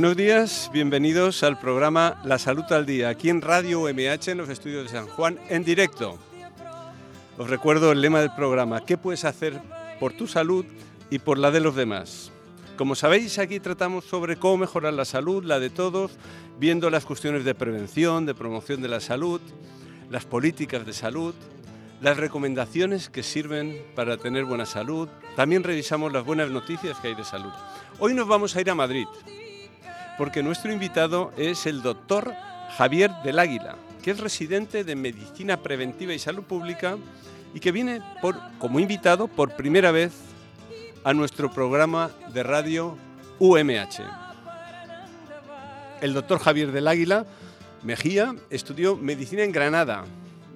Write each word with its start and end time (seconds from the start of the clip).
Buenos 0.00 0.16
días, 0.16 0.70
bienvenidos 0.72 1.42
al 1.42 1.60
programa 1.60 2.22
La 2.24 2.38
Salud 2.38 2.64
al 2.70 2.86
Día, 2.86 3.10
aquí 3.10 3.28
en 3.28 3.42
Radio 3.42 3.80
UMH 3.80 4.28
en 4.28 4.38
los 4.38 4.48
estudios 4.48 4.84
de 4.84 4.88
San 4.88 5.06
Juan, 5.06 5.38
en 5.50 5.62
directo. 5.62 6.18
Os 7.36 7.50
recuerdo 7.50 7.92
el 7.92 8.00
lema 8.00 8.20
del 8.20 8.34
programa, 8.34 8.82
¿qué 8.86 8.96
puedes 8.96 9.26
hacer 9.26 9.60
por 10.00 10.14
tu 10.14 10.26
salud 10.26 10.64
y 11.10 11.18
por 11.18 11.36
la 11.36 11.50
de 11.50 11.60
los 11.60 11.76
demás? 11.76 12.32
Como 12.78 12.94
sabéis, 12.94 13.38
aquí 13.38 13.60
tratamos 13.60 14.06
sobre 14.06 14.36
cómo 14.36 14.56
mejorar 14.56 14.94
la 14.94 15.04
salud, 15.04 15.44
la 15.44 15.60
de 15.60 15.68
todos, 15.68 16.12
viendo 16.58 16.88
las 16.88 17.04
cuestiones 17.04 17.44
de 17.44 17.54
prevención, 17.54 18.24
de 18.24 18.34
promoción 18.34 18.80
de 18.80 18.88
la 18.88 19.00
salud, 19.00 19.42
las 20.08 20.24
políticas 20.24 20.86
de 20.86 20.94
salud, 20.94 21.34
las 22.00 22.16
recomendaciones 22.16 23.10
que 23.10 23.22
sirven 23.22 23.76
para 23.94 24.16
tener 24.16 24.46
buena 24.46 24.64
salud. 24.64 25.10
También 25.36 25.62
revisamos 25.62 26.10
las 26.10 26.24
buenas 26.24 26.48
noticias 26.48 26.98
que 27.00 27.08
hay 27.08 27.14
de 27.14 27.24
salud. 27.24 27.52
Hoy 27.98 28.14
nos 28.14 28.26
vamos 28.26 28.56
a 28.56 28.62
ir 28.62 28.70
a 28.70 28.74
Madrid 28.74 29.04
porque 30.20 30.42
nuestro 30.42 30.70
invitado 30.70 31.32
es 31.38 31.64
el 31.64 31.80
doctor 31.80 32.34
Javier 32.76 33.10
del 33.24 33.38
Águila, 33.38 33.76
que 34.02 34.10
es 34.10 34.20
residente 34.20 34.84
de 34.84 34.94
Medicina 34.94 35.62
Preventiva 35.62 36.12
y 36.12 36.18
Salud 36.18 36.42
Pública 36.42 36.98
y 37.54 37.60
que 37.60 37.72
viene 37.72 38.02
como 38.58 38.80
invitado 38.80 39.28
por 39.28 39.56
primera 39.56 39.92
vez 39.92 40.12
a 41.04 41.14
nuestro 41.14 41.50
programa 41.50 42.10
de 42.34 42.42
radio 42.42 42.98
UMH. 43.38 44.02
El 46.02 46.12
doctor 46.12 46.38
Javier 46.38 46.70
del 46.70 46.88
Águila 46.88 47.24
Mejía 47.82 48.34
estudió 48.50 48.96
medicina 48.96 49.42
en 49.42 49.52
Granada, 49.52 50.04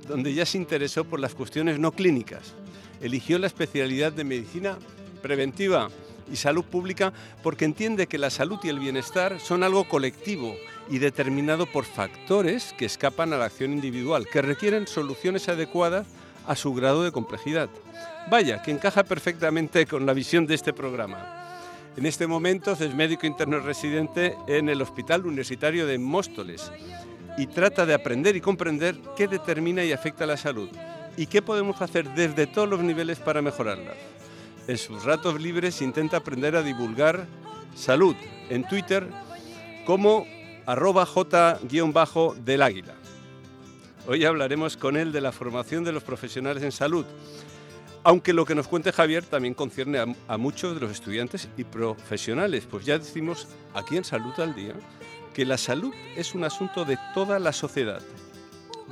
donde 0.06 0.34
ya 0.34 0.44
se 0.44 0.58
interesó 0.58 1.04
por 1.04 1.20
las 1.20 1.34
cuestiones 1.34 1.78
no 1.78 1.90
clínicas. 1.92 2.52
Eligió 3.00 3.38
la 3.38 3.46
especialidad 3.46 4.12
de 4.12 4.24
medicina 4.24 4.76
preventiva 5.22 5.88
y 6.32 6.36
salud 6.36 6.64
pública 6.64 7.12
porque 7.42 7.64
entiende 7.64 8.06
que 8.06 8.18
la 8.18 8.30
salud 8.30 8.58
y 8.62 8.68
el 8.68 8.78
bienestar 8.78 9.40
son 9.40 9.62
algo 9.62 9.88
colectivo 9.88 10.54
y 10.88 10.98
determinado 10.98 11.66
por 11.66 11.84
factores 11.84 12.74
que 12.76 12.84
escapan 12.84 13.32
a 13.32 13.36
la 13.36 13.46
acción 13.46 13.72
individual, 13.72 14.26
que 14.30 14.42
requieren 14.42 14.86
soluciones 14.86 15.48
adecuadas 15.48 16.06
a 16.46 16.56
su 16.56 16.74
grado 16.74 17.02
de 17.02 17.12
complejidad. 17.12 17.68
Vaya, 18.30 18.62
que 18.62 18.70
encaja 18.70 19.04
perfectamente 19.04 19.86
con 19.86 20.06
la 20.06 20.12
visión 20.12 20.46
de 20.46 20.54
este 20.54 20.72
programa. 20.72 21.40
En 21.96 22.06
este 22.06 22.26
momento 22.26 22.72
es 22.72 22.94
médico 22.94 23.26
interno 23.26 23.60
residente 23.60 24.36
en 24.48 24.68
el 24.68 24.82
Hospital 24.82 25.26
Universitario 25.26 25.86
de 25.86 25.98
Móstoles 25.98 26.72
y 27.38 27.46
trata 27.46 27.86
de 27.86 27.94
aprender 27.94 28.36
y 28.36 28.40
comprender 28.40 28.96
qué 29.16 29.28
determina 29.28 29.84
y 29.84 29.92
afecta 29.92 30.26
la 30.26 30.36
salud 30.36 30.68
y 31.16 31.26
qué 31.26 31.42
podemos 31.42 31.80
hacer 31.80 32.12
desde 32.14 32.46
todos 32.46 32.68
los 32.68 32.80
niveles 32.80 33.18
para 33.18 33.42
mejorarla. 33.42 33.92
En 34.66 34.78
sus 34.78 35.04
ratos 35.04 35.40
libres 35.40 35.82
intenta 35.82 36.16
aprender 36.16 36.56
a 36.56 36.62
divulgar 36.62 37.26
salud 37.74 38.16
en 38.48 38.66
Twitter 38.66 39.06
como 39.84 40.26
arroba 40.64 41.04
j-del 41.04 42.62
águila. 42.62 42.94
Hoy 44.06 44.24
hablaremos 44.24 44.78
con 44.78 44.96
él 44.96 45.12
de 45.12 45.20
la 45.20 45.32
formación 45.32 45.84
de 45.84 45.92
los 45.92 46.02
profesionales 46.02 46.62
en 46.62 46.72
salud, 46.72 47.04
aunque 48.04 48.32
lo 48.32 48.46
que 48.46 48.54
nos 48.54 48.66
cuente 48.66 48.92
Javier 48.92 49.24
también 49.24 49.52
concierne 49.52 50.14
a, 50.28 50.38
muchos 50.38 50.74
de 50.74 50.80
los 50.80 50.92
estudiantes 50.92 51.48
y 51.58 51.64
profesionales, 51.64 52.66
pues 52.70 52.86
ya 52.86 52.98
decimos 52.98 53.48
aquí 53.74 53.98
en 53.98 54.04
Salud 54.04 54.32
al 54.38 54.54
Día 54.54 54.74
que 55.34 55.44
la 55.44 55.58
salud 55.58 55.92
es 56.16 56.34
un 56.34 56.44
asunto 56.44 56.84
de 56.84 56.98
toda 57.12 57.38
la 57.38 57.52
sociedad. 57.52 58.00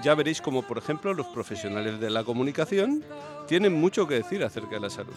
Ya 0.03 0.15
veréis 0.15 0.41
como, 0.41 0.67
por 0.67 0.79
ejemplo, 0.79 1.15
los 1.15 1.27
profesionales 1.29 2.01
de 2.01 2.11
la 2.11 2.25
comunicación 2.25 3.05
tienen 3.47 3.75
mucho 3.75 4.07
que 4.07 4.15
decir 4.15 4.43
acerca 4.43 4.77
de 4.77 4.81
la 4.81 4.91
salud. 4.91 5.15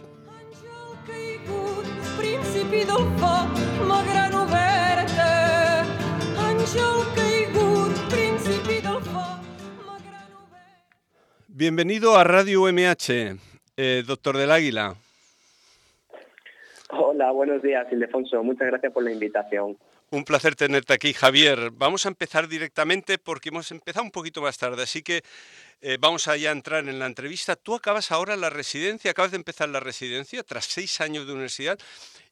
Bienvenido 11.60 12.16
a 12.16 12.24
Radio 12.24 12.62
UMH, 12.62 13.36
eh, 13.76 14.04
doctor 14.08 14.38
del 14.38 14.50
Águila. 14.50 14.96
Hola, 16.92 17.32
buenos 17.32 17.62
días, 17.62 17.86
Ildefonso. 17.92 18.42
Muchas 18.44 18.68
gracias 18.68 18.94
por 18.94 19.04
la 19.04 19.12
invitación. 19.12 19.78
Un 20.10 20.24
placer 20.24 20.56
tenerte 20.56 20.94
aquí, 20.94 21.12
Javier. 21.12 21.72
Vamos 21.74 22.06
a 22.06 22.10
empezar 22.10 22.48
directamente 22.48 23.18
porque 23.18 23.50
hemos 23.50 23.72
empezado 23.72 24.06
un 24.06 24.12
poquito 24.12 24.42
más 24.42 24.58
tarde, 24.58 24.84
así 24.84 25.04
que 25.04 25.22
eh, 25.82 25.98
vamos 26.00 26.30
a 26.30 26.38
ya 26.38 26.52
entrar 26.52 26.88
en 26.88 26.98
la 26.98 27.08
entrevista. 27.08 27.58
Tú 27.58 27.76
acabas 27.76 28.14
ahora 28.14 28.38
la 28.38 28.50
residencia, 28.50 29.12
acabas 29.12 29.32
de 29.32 29.38
empezar 29.38 29.68
la 29.68 29.82
residencia 29.82 30.44
tras 30.44 30.64
seis 30.64 31.02
años 31.02 31.28
de 31.28 31.34
universidad 31.34 31.78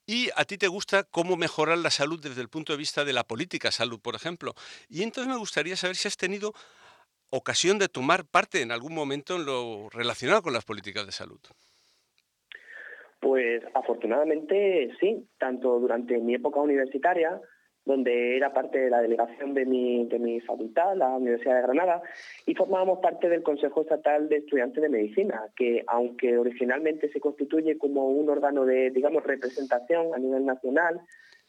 y 0.06 0.30
a 0.38 0.46
ti 0.46 0.58
te 0.58 0.70
gusta 0.70 1.04
cómo 1.04 1.36
mejorar 1.36 1.80
la 1.80 1.92
salud 1.92 2.18
desde 2.18 2.40
el 2.40 2.48
punto 2.48 2.72
de 2.72 2.78
vista 2.78 3.04
de 3.04 3.12
la 3.12 3.26
política 3.26 3.74
salud, 3.74 4.00
por 4.00 4.16
ejemplo. 4.16 4.56
Y 4.90 5.04
entonces 5.04 5.30
me 5.30 5.38
gustaría 5.38 5.76
saber 5.76 5.98
si 5.98 6.08
has 6.08 6.16
tenido 6.16 6.54
ocasión 7.30 7.80
de 7.80 7.88
tomar 7.88 8.26
parte 8.26 8.62
en 8.62 8.72
algún 8.72 8.94
momento 8.94 9.36
en 9.36 9.46
lo 9.46 9.90
relacionado 9.90 10.42
con 10.42 10.54
las 10.54 10.66
políticas 10.66 11.06
de 11.06 11.12
salud? 11.12 11.40
Pues 13.20 13.64
afortunadamente 13.74 14.92
sí, 15.00 15.28
tanto 15.38 15.80
durante 15.80 16.18
mi 16.20 16.36
época 16.36 16.60
universitaria, 16.60 17.42
donde 17.88 18.36
era 18.36 18.54
parte 18.54 18.80
de 18.80 18.90
la 18.90 19.02
delegación 19.02 19.54
de 19.54 19.66
mi, 19.66 20.06
de 20.08 20.20
mi 20.20 20.42
facultad, 20.42 20.96
la 20.98 21.08
Universidad 21.08 21.56
de 21.56 21.62
Granada, 21.62 22.02
y 22.46 22.54
formábamos 22.54 23.00
parte 23.00 23.30
del 23.30 23.44
Consejo 23.44 23.82
Estatal 23.82 24.28
de 24.28 24.38
Estudiantes 24.38 24.84
de 24.84 24.90
Medicina, 24.90 25.46
que 25.56 25.84
aunque 25.88 26.38
originalmente 26.38 27.10
se 27.12 27.22
constituye 27.22 27.78
como 27.78 28.10
un 28.10 28.30
órgano 28.30 28.66
de, 28.66 28.92
digamos, 28.92 29.24
representación 29.24 30.14
a 30.14 30.18
nivel 30.18 30.46
nacional, 30.46 31.00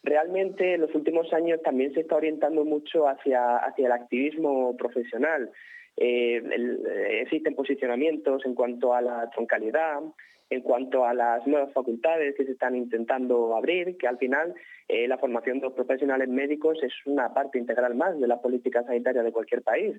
realmente 0.03 0.75
en 0.75 0.81
los 0.81 0.93
últimos 0.95 1.31
años 1.33 1.61
también 1.61 1.93
se 1.93 2.01
está 2.01 2.15
orientando 2.15 2.63
mucho 2.65 3.07
hacia, 3.07 3.57
hacia 3.57 3.87
el 3.87 3.91
activismo 3.91 4.75
profesional. 4.77 5.51
Eh, 5.97 6.41
existen 7.21 7.55
posicionamientos 7.55 8.45
en 8.45 8.55
cuanto 8.55 8.93
a 8.93 9.01
la 9.01 9.29
troncalidad, 9.31 9.99
en 10.49 10.61
cuanto 10.61 11.05
a 11.05 11.13
las 11.13 11.45
nuevas 11.45 11.71
facultades 11.73 12.35
que 12.35 12.45
se 12.45 12.53
están 12.53 12.75
intentando 12.75 13.55
abrir, 13.55 13.97
que 13.97 14.07
al 14.07 14.17
final 14.17 14.53
eh, 14.87 15.07
la 15.07 15.17
formación 15.17 15.59
de 15.59 15.65
los 15.65 15.73
profesionales 15.73 16.29
médicos 16.29 16.81
es 16.81 16.93
una 17.05 17.33
parte 17.33 17.59
integral 17.59 17.95
más 17.95 18.19
de 18.19 18.27
la 18.27 18.41
política 18.41 18.83
sanitaria 18.83 19.21
de 19.21 19.31
cualquier 19.31 19.61
país. 19.61 19.95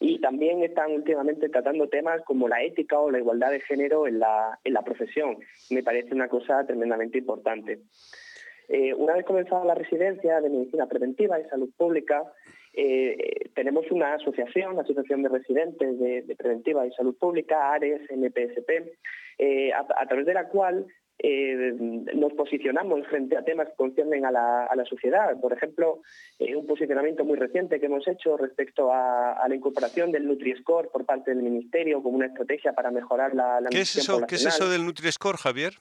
Y 0.00 0.20
también 0.20 0.64
están 0.64 0.90
últimamente 0.90 1.48
tratando 1.48 1.88
temas 1.88 2.22
como 2.24 2.48
la 2.48 2.62
ética 2.62 2.98
o 2.98 3.10
la 3.10 3.18
igualdad 3.18 3.52
de 3.52 3.60
género 3.60 4.08
en 4.08 4.18
la, 4.18 4.58
en 4.64 4.72
la 4.72 4.82
profesión. 4.82 5.36
Me 5.70 5.84
parece 5.84 6.12
una 6.12 6.26
cosa 6.26 6.66
tremendamente 6.66 7.18
importante. 7.18 7.78
Eh, 8.68 8.94
una 8.94 9.14
vez 9.14 9.24
comenzada 9.24 9.64
la 9.64 9.74
residencia 9.74 10.40
de 10.40 10.50
medicina 10.50 10.86
preventiva 10.86 11.40
y 11.40 11.44
salud 11.48 11.70
pública, 11.76 12.22
eh, 12.72 13.50
tenemos 13.54 13.90
una 13.90 14.14
asociación, 14.14 14.76
la 14.76 14.82
Asociación 14.82 15.22
de 15.22 15.28
Residentes 15.28 15.98
de, 15.98 16.34
Preventiva 16.36 16.86
y 16.86 16.92
Salud 16.92 17.16
Pública, 17.18 17.72
ARES, 17.72 18.00
MPSP, 18.10 18.96
eh, 19.38 19.72
a, 19.72 20.06
través 20.06 20.26
de 20.26 20.34
la 20.34 20.48
cual 20.48 20.86
nos 22.14 22.32
posicionamos 22.32 23.06
frente 23.06 23.36
a 23.36 23.44
temas 23.44 23.68
que 23.68 23.76
conciernen 23.76 24.24
a 24.24 24.32
la, 24.32 24.84
sociedad. 24.88 25.38
Por 25.40 25.52
ejemplo, 25.52 26.00
un 26.40 26.66
posicionamiento 26.66 27.24
muy 27.24 27.38
reciente 27.38 27.78
que 27.78 27.86
hemos 27.86 28.08
hecho 28.08 28.36
respecto 28.36 28.90
a, 28.92 29.46
la 29.46 29.54
incorporación 29.54 30.10
del 30.10 30.26
Nutri-Score 30.26 30.88
por 30.90 31.04
parte 31.04 31.32
del 31.32 31.44
Ministerio 31.44 32.02
como 32.02 32.16
una 32.16 32.26
estrategia 32.26 32.72
para 32.72 32.90
mejorar 32.90 33.34
la, 33.34 33.60
la 33.60 33.68
¿Qué 33.68 33.82
es 33.82 33.94
eso, 33.94 34.22
¿Qué 34.26 34.34
es 34.34 34.46
eso 34.46 34.68
del 34.68 34.84
Nutri-Score, 34.84 35.36
Javier? 35.36 35.74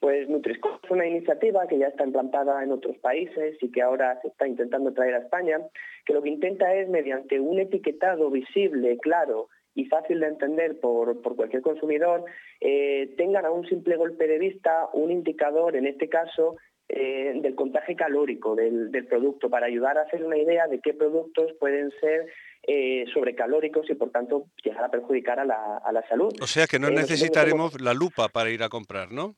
Pues 0.00 0.28
Nutriscore 0.28 0.78
es 0.82 0.90
una 0.90 1.06
iniciativa 1.06 1.66
que 1.66 1.78
ya 1.78 1.88
está 1.88 2.04
implantada 2.04 2.62
en 2.62 2.72
otros 2.72 2.96
países 2.98 3.56
y 3.60 3.70
que 3.72 3.82
ahora 3.82 4.18
se 4.22 4.28
está 4.28 4.46
intentando 4.46 4.92
traer 4.92 5.14
a 5.14 5.18
España, 5.18 5.58
que 6.06 6.12
lo 6.12 6.22
que 6.22 6.28
intenta 6.28 6.72
es, 6.74 6.88
mediante 6.88 7.40
un 7.40 7.58
etiquetado 7.58 8.30
visible, 8.30 8.96
claro 8.98 9.48
y 9.74 9.84
fácil 9.84 10.18
de 10.18 10.26
entender 10.26 10.80
por, 10.80 11.20
cualquier 11.36 11.62
consumidor, 11.62 12.24
eh, 12.60 13.14
tengan 13.16 13.44
a 13.44 13.52
un 13.52 13.64
simple 13.68 13.96
golpe 13.96 14.26
de 14.26 14.38
vista 14.38 14.88
un 14.92 15.12
indicador, 15.12 15.76
en 15.76 15.86
este 15.86 16.08
caso, 16.08 16.56
eh, 16.88 17.32
del 17.42 17.54
contagio 17.54 17.94
calórico 17.94 18.56
del, 18.56 18.90
producto, 19.08 19.48
para 19.48 19.66
ayudar 19.66 19.96
a 19.98 20.02
hacer 20.02 20.24
una 20.24 20.36
idea 20.36 20.66
de 20.66 20.80
qué 20.80 20.94
productos 20.94 21.52
pueden 21.60 21.92
ser 22.00 22.26
eh, 22.66 23.04
sobrecalóricos 23.14 23.88
y 23.88 23.94
por 23.94 24.10
tanto 24.10 24.46
llegar 24.64 24.84
a 24.84 24.90
perjudicar 24.90 25.38
a 25.38 25.44
la, 25.44 26.04
salud. 26.08 26.32
O 26.42 26.46
sea 26.46 26.66
que 26.66 26.80
no 26.80 26.90
necesitaremos 26.90 27.80
la 27.80 27.94
lupa 27.94 28.28
para 28.28 28.50
ir 28.50 28.64
a 28.64 28.68
comprar, 28.68 29.12
¿no? 29.12 29.36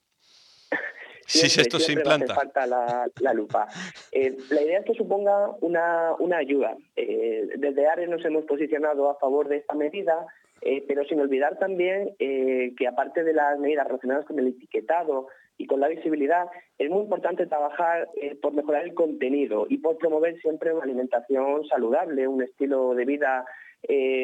Si 1.31 1.61
esto 1.61 1.79
se 1.79 1.93
implanta. 1.93 2.35
falta 2.35 2.67
la, 2.67 3.35
lupa. 3.35 3.69
Eh, 4.13 4.37
la 4.51 4.63
idea 4.63 4.81
es 4.81 4.85
que 4.85 4.95
suponga 4.95 5.51
una, 5.61 6.37
ayuda. 6.37 6.77
Eh, 6.97 7.49
desde 7.57 7.87
ARES 7.87 8.09
nos 8.09 8.25
hemos 8.25 8.45
posicionado 8.45 9.11
a 9.11 9.19
favor 9.19 9.49
de 9.49 9.59
esta 9.59 9.75
medida, 9.75 10.27
eh, 10.63 10.85
pero 10.87 11.05
sin 11.05 11.21
olvidar 11.21 11.59
también 11.59 12.15
que 12.19 12.87
aparte 12.87 13.23
de 13.25 13.33
las 13.33 13.59
medidas 13.59 13.87
relacionadas 13.87 14.27
con 14.27 14.39
el 14.39 14.49
etiquetado 14.49 15.29
y 15.57 15.67
con 15.67 15.81
la 15.81 15.89
visibilidad, 15.89 16.47
es 16.79 16.91
muy 16.91 17.03
importante 17.03 17.47
trabajar 17.47 18.09
por 18.41 18.55
mejorar 18.55 18.85
el 18.85 18.95
contenido 18.95 19.67
y 19.69 19.79
por 19.79 19.99
promover 19.99 20.41
siempre 20.41 20.73
una 20.73 20.85
alimentación 20.85 21.67
saludable, 21.67 22.27
un 22.27 22.43
estilo 22.43 22.95
de 22.95 23.05
vida 23.05 23.45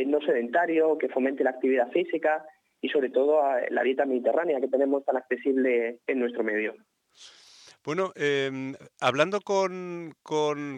no 0.07 0.21
sedentario 0.21 0.99
que 0.99 1.09
fomente 1.09 1.45
la 1.45 1.51
actividad 1.51 1.91
física 1.91 2.45
y 2.81 2.89
sobre 2.89 3.11
todo 3.11 3.41
la 3.71 3.83
dieta 3.83 4.05
mediterránea 4.05 4.61
que 4.61 4.69
tenemos 4.69 5.05
tan 5.05 5.17
accesible 5.17 5.99
en 6.07 6.19
nuestro 6.19 6.43
medio. 6.43 6.75
Bueno, 7.87 8.13
em, 8.17 8.75
hablando 9.01 9.41
con, 9.41 10.17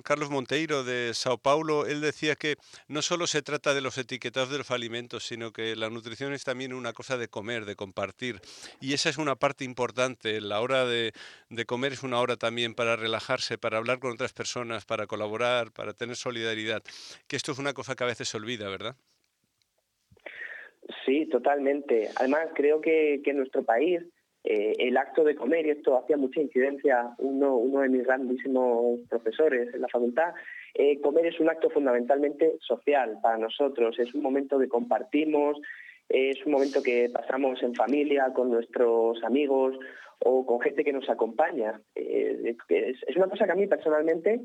Carlos 0.05 0.29
Monteiro 0.29 0.85
de 0.85 1.15
Sao 1.15 1.39
Paulo, 1.39 1.87
él 1.87 2.03
decía 2.03 2.35
que 2.35 2.57
no 2.87 3.01
solo 3.01 3.27
se 3.27 3.41
trata 3.41 3.73
de 3.73 3.81
los 3.81 3.97
etiquetados 3.97 4.51
de 4.51 4.59
los 4.59 4.71
alimentos, 4.71 5.27
sino 5.27 5.51
que 5.51 5.75
la 5.75 5.89
nutrición 5.89 6.35
es 6.35 6.45
también 6.45 6.75
una 6.75 6.93
cosa 6.93 7.17
de 7.17 7.29
comer, 7.29 7.65
de 7.65 7.77
compartir. 7.77 8.43
Y 8.83 8.93
esa 8.93 9.09
es 9.09 9.17
una 9.17 9.37
parte 9.37 9.65
importante. 9.65 10.43
La 10.43 10.61
hora 10.61 10.85
de, 10.85 11.15
de 11.49 11.65
comer 11.65 11.95
es 11.95 12.03
una 12.03 12.21
hora 12.21 12.37
también 12.37 12.75
para 12.75 12.95
relajarse, 12.95 13.57
para 13.57 13.79
hablar 13.79 14.01
con 14.01 14.13
otras 14.13 14.35
personas, 14.35 14.85
para 14.85 15.07
colaborar, 15.07 15.73
para 15.73 15.95
tener 15.95 16.15
solidaridad. 16.15 16.83
Que 17.27 17.37
esto 17.37 17.53
es 17.53 17.59
una 17.59 17.73
cosa 17.73 17.97
que 17.97 18.05
a 18.05 18.09
veces 18.09 18.29
se 18.29 18.37
olvida, 18.37 18.69
¿verdad? 18.69 18.97
Sí, 21.07 21.25
totalmente. 21.25 22.11
Además, 22.17 22.49
creo 22.55 22.83
que, 22.83 23.23
que 23.25 23.31
en 23.31 23.39
nuestro 23.39 23.63
país 23.63 24.03
eh, 24.45 24.75
el 24.79 24.97
acto 24.97 25.25
de 25.25 25.35
comer, 25.35 25.67
y 25.67 25.71
esto 25.71 25.99
hacía 25.99 26.17
mucha 26.17 26.41
incidencia 26.41 27.11
uno, 27.19 27.57
uno 27.57 27.81
de 27.81 27.89
mis 27.89 28.05
grandísimos 28.05 29.01
profesores 29.09 29.75
en 29.75 29.81
la 29.81 29.89
facultad, 29.89 30.33
eh, 30.75 31.01
comer 31.01 31.27
es 31.27 31.41
un 31.41 31.49
acto 31.51 31.71
fundamentalmente 31.71 32.57
social 32.61 33.19
para 33.23 33.37
nosotros, 33.37 33.99
es 33.99 34.15
un 34.15 34.23
momento 34.23 34.59
que 34.59 34.69
compartimos, 34.69 35.59
es 36.09 36.45
un 36.47 36.53
momento 36.53 36.83
que 36.83 37.11
pasamos 37.13 37.63
en 37.63 37.75
familia, 37.75 38.33
con 38.33 38.51
nuestros 38.51 39.23
amigos 39.25 39.77
o 40.21 40.47
con 40.47 40.61
gente 40.61 40.85
que 40.85 40.93
nos 40.93 41.09
acompaña. 41.11 41.81
Eh, 41.95 42.57
es, 42.69 43.17
una 43.17 43.29
cosa 43.29 43.45
que 43.45 43.53
a 43.53 43.57
mí 43.57 43.67
personalmente 43.67 44.41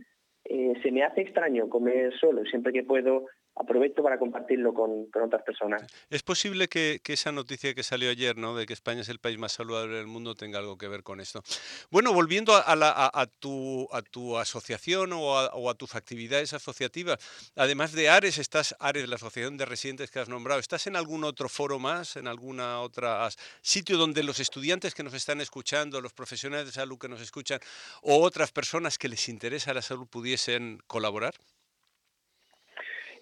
se 0.46 0.92
me 0.92 1.04
hace 1.04 1.22
extraño 1.22 1.70
comer 1.70 2.14
solo, 2.20 2.44
siempre 2.44 2.74
que 2.74 2.84
puedo 2.84 3.28
aprovecho 3.56 4.02
para 4.02 4.18
compartirlo 4.18 4.74
con, 4.74 5.08
otras 5.24 5.44
personas. 5.44 5.84
¿Es 6.10 6.24
posible 6.24 6.68
que, 6.68 7.00
esa 7.06 7.32
noticia 7.32 7.74
que 7.76 7.84
salió 7.84 8.10
ayer, 8.10 8.36
¿no? 8.38 8.56
de 8.56 8.66
que 8.66 8.74
España 8.74 9.02
es 9.02 9.10
el 9.10 9.20
país 9.20 9.38
más 9.38 9.54
saludable 9.54 9.98
del 9.98 10.08
mundo, 10.08 10.36
tenga 10.36 10.60
algo 10.60 10.78
que 10.78 10.88
ver 10.88 11.04
con 11.04 11.20
esto? 11.20 11.44
Bueno, 11.92 12.14
volviendo 12.14 12.54
a, 12.56 13.28
tu, 13.40 13.88
a 13.92 14.02
tu 14.02 14.38
asociación 14.38 15.12
o 15.14 15.70
a, 15.70 15.74
tus 15.76 15.96
actividades 15.96 16.54
asociativas, 16.54 17.20
además 17.56 17.94
de 17.94 18.10
ARES, 18.10 18.38
estás 18.40 18.76
ARES, 18.80 19.08
la 19.08 19.16
Asociación 19.16 19.58
de 19.58 19.66
Residentes 19.66 20.10
que 20.10 20.20
has 20.20 20.30
nombrado, 20.30 20.60
¿estás 20.60 20.88
en 20.88 20.96
algún 20.96 21.24
otro 21.24 21.48
foro 21.50 21.80
más, 21.80 22.16
en 22.16 22.28
alguna 22.28 22.82
otra 22.82 23.30
sitio 23.62 23.98
donde 23.98 24.24
los 24.24 24.40
estudiantes 24.40 24.94
que 24.96 25.04
nos 25.04 25.14
están 25.14 25.42
escuchando, 25.42 26.02
los 26.02 26.14
profesionales 26.14 26.66
de 26.66 26.72
salud 26.72 26.98
que 26.98 27.10
nos 27.10 27.22
escuchan 27.22 27.60
o 28.02 28.22
otras 28.22 28.52
personas 28.52 28.98
que 28.98 29.08
les 29.08 29.30
interesa 29.30 29.74
la 29.74 29.82
salud 29.82 30.08
pudiesen 30.08 30.82
colaborar? 30.88 31.34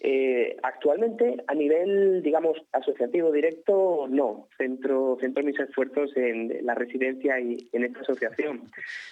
Eh, 0.04 0.58
actualmente, 0.64 1.44
a 1.46 1.54
nivel, 1.54 2.24
digamos, 2.24 2.58
asociativo 2.72 3.32
directo, 3.32 4.08
no. 4.10 4.48
Centro, 4.58 5.18
centro 5.22 5.44
mis 5.44 5.60
esfuerzos 5.60 6.18
en 6.18 6.66
la 6.66 6.74
residencia 6.74 7.40
y 7.40 7.70
en 7.72 7.84
esta 7.84 8.00
asociación. 8.00 8.64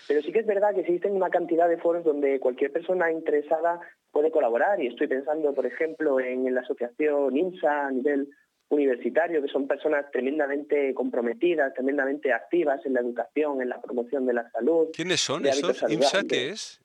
Pero 0.08 0.24
sí 0.24 0.32
que 0.32 0.40
es 0.40 0.48
verdad 0.48 0.74
que 0.74 0.82
existen 0.82 1.12
una 1.12 1.30
cantidad 1.30 1.70
de 1.70 1.78
foros 1.78 2.04
donde 2.04 2.40
cualquier 2.40 2.72
persona 2.72 3.12
interesada 3.12 3.80
puede 4.12 4.32
colaborar. 4.32 4.82
Y 4.82 4.88
estoy 4.88 5.06
pensando, 5.06 5.54
por 5.54 5.68
ejemplo, 5.68 6.20
en 6.20 6.52
la 6.56 6.62
asociación 6.62 7.38
INSA 7.38 7.88
a 7.88 7.92
nivel 7.92 8.30
universitario, 8.70 9.44
que 9.44 9.48
son 9.48 9.68
personas 9.68 10.10
tremendamente 10.12 10.96
comprometidas, 10.96 11.72
tremendamente 11.76 12.34
activas 12.34 12.84
en 12.86 12.94
la 12.94 13.02
educación, 13.02 13.62
en 13.62 13.70
la 13.70 13.80
promoción 13.80 14.26
de 14.26 14.34
la 14.34 14.50
salud. 14.50 14.88
¿Quiénes 14.94 15.22
son 15.22 15.46
esos? 15.46 15.84
¿INSA 15.88 16.24
qué 16.24 16.50
es? 16.50 16.79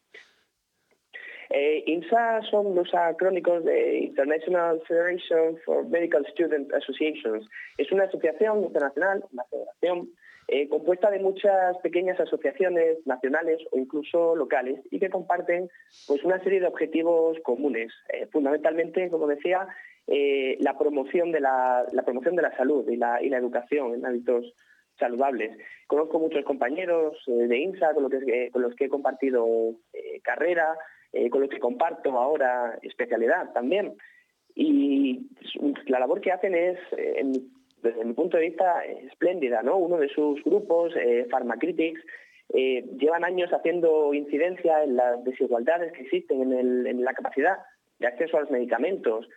Eh, 1.56 1.84
INSA 1.86 2.42
son 2.50 2.74
los 2.74 2.92
acrónicos 2.92 3.64
de 3.64 3.98
International 3.98 4.82
Federation 4.88 5.56
for 5.64 5.86
Medical 5.88 6.26
Student 6.32 6.72
Associations. 6.74 7.48
Es 7.78 7.92
una 7.92 8.04
asociación 8.04 8.64
internacional, 8.64 9.24
una 9.32 9.44
federación, 9.44 10.10
eh, 10.48 10.68
compuesta 10.68 11.10
de 11.12 11.20
muchas 11.20 11.78
pequeñas 11.78 12.18
asociaciones 12.18 12.98
nacionales 13.06 13.60
o 13.70 13.78
incluso 13.78 14.34
locales 14.34 14.80
y 14.90 14.98
que 14.98 15.08
comparten 15.10 15.70
pues, 16.08 16.24
una 16.24 16.42
serie 16.42 16.58
de 16.58 16.66
objetivos 16.66 17.38
comunes. 17.44 17.92
Eh, 18.08 18.26
fundamentalmente, 18.32 19.08
como 19.08 19.28
decía, 19.28 19.68
la, 20.08 20.76
promoción 20.76 21.30
de 21.30 21.38
la, 21.38 21.86
promoción 22.04 22.34
de 22.34 22.42
la 22.42 22.56
salud 22.56 22.88
y 22.90 22.96
la, 22.96 23.22
y 23.22 23.28
la 23.28 23.38
educación 23.38 23.94
en 23.94 24.04
hábitos 24.04 24.52
saludables. 24.98 25.56
Conozco 25.86 26.18
muchos 26.18 26.44
compañeros 26.44 27.16
de 27.28 27.56
INSA 27.56 27.94
con, 27.94 28.02
los 28.02 28.12
que, 28.12 28.50
con 28.50 28.62
los 28.62 28.74
que 28.74 28.86
he 28.86 28.88
compartido 28.88 29.46
carrera, 30.24 30.76
eh, 31.14 31.30
con 31.30 31.42
los 31.42 31.50
que 31.50 31.60
comparto 31.60 32.10
ahora 32.18 32.78
especialidad 32.82 33.52
también. 33.52 33.94
Y 34.54 35.26
la 35.86 36.00
labor 36.00 36.20
que 36.20 36.32
hacen 36.32 36.54
es, 36.54 36.78
eh, 36.96 37.22
desde 37.82 38.04
mi 38.04 38.14
punto 38.14 38.36
de 38.36 38.44
vista, 38.44 38.84
espléndida. 38.84 39.62
¿no? 39.62 39.76
Uno 39.76 39.98
de 39.98 40.08
sus 40.08 40.42
grupos, 40.44 40.92
eh, 40.96 41.26
Pharmacritics, 41.30 42.00
eh, 42.52 42.84
llevan 42.98 43.24
años 43.24 43.50
haciendo 43.52 44.12
incidencia 44.12 44.82
en 44.82 44.96
las 44.96 45.22
desigualdades 45.24 45.92
que 45.92 46.02
existen 46.02 46.52
en, 46.52 47.04
la 47.04 47.14
capacidad 47.14 47.58
de 47.98 48.06
acceso 48.06 48.36
a 48.36 48.40
los 48.40 48.50
medicamentos, 48.50 49.28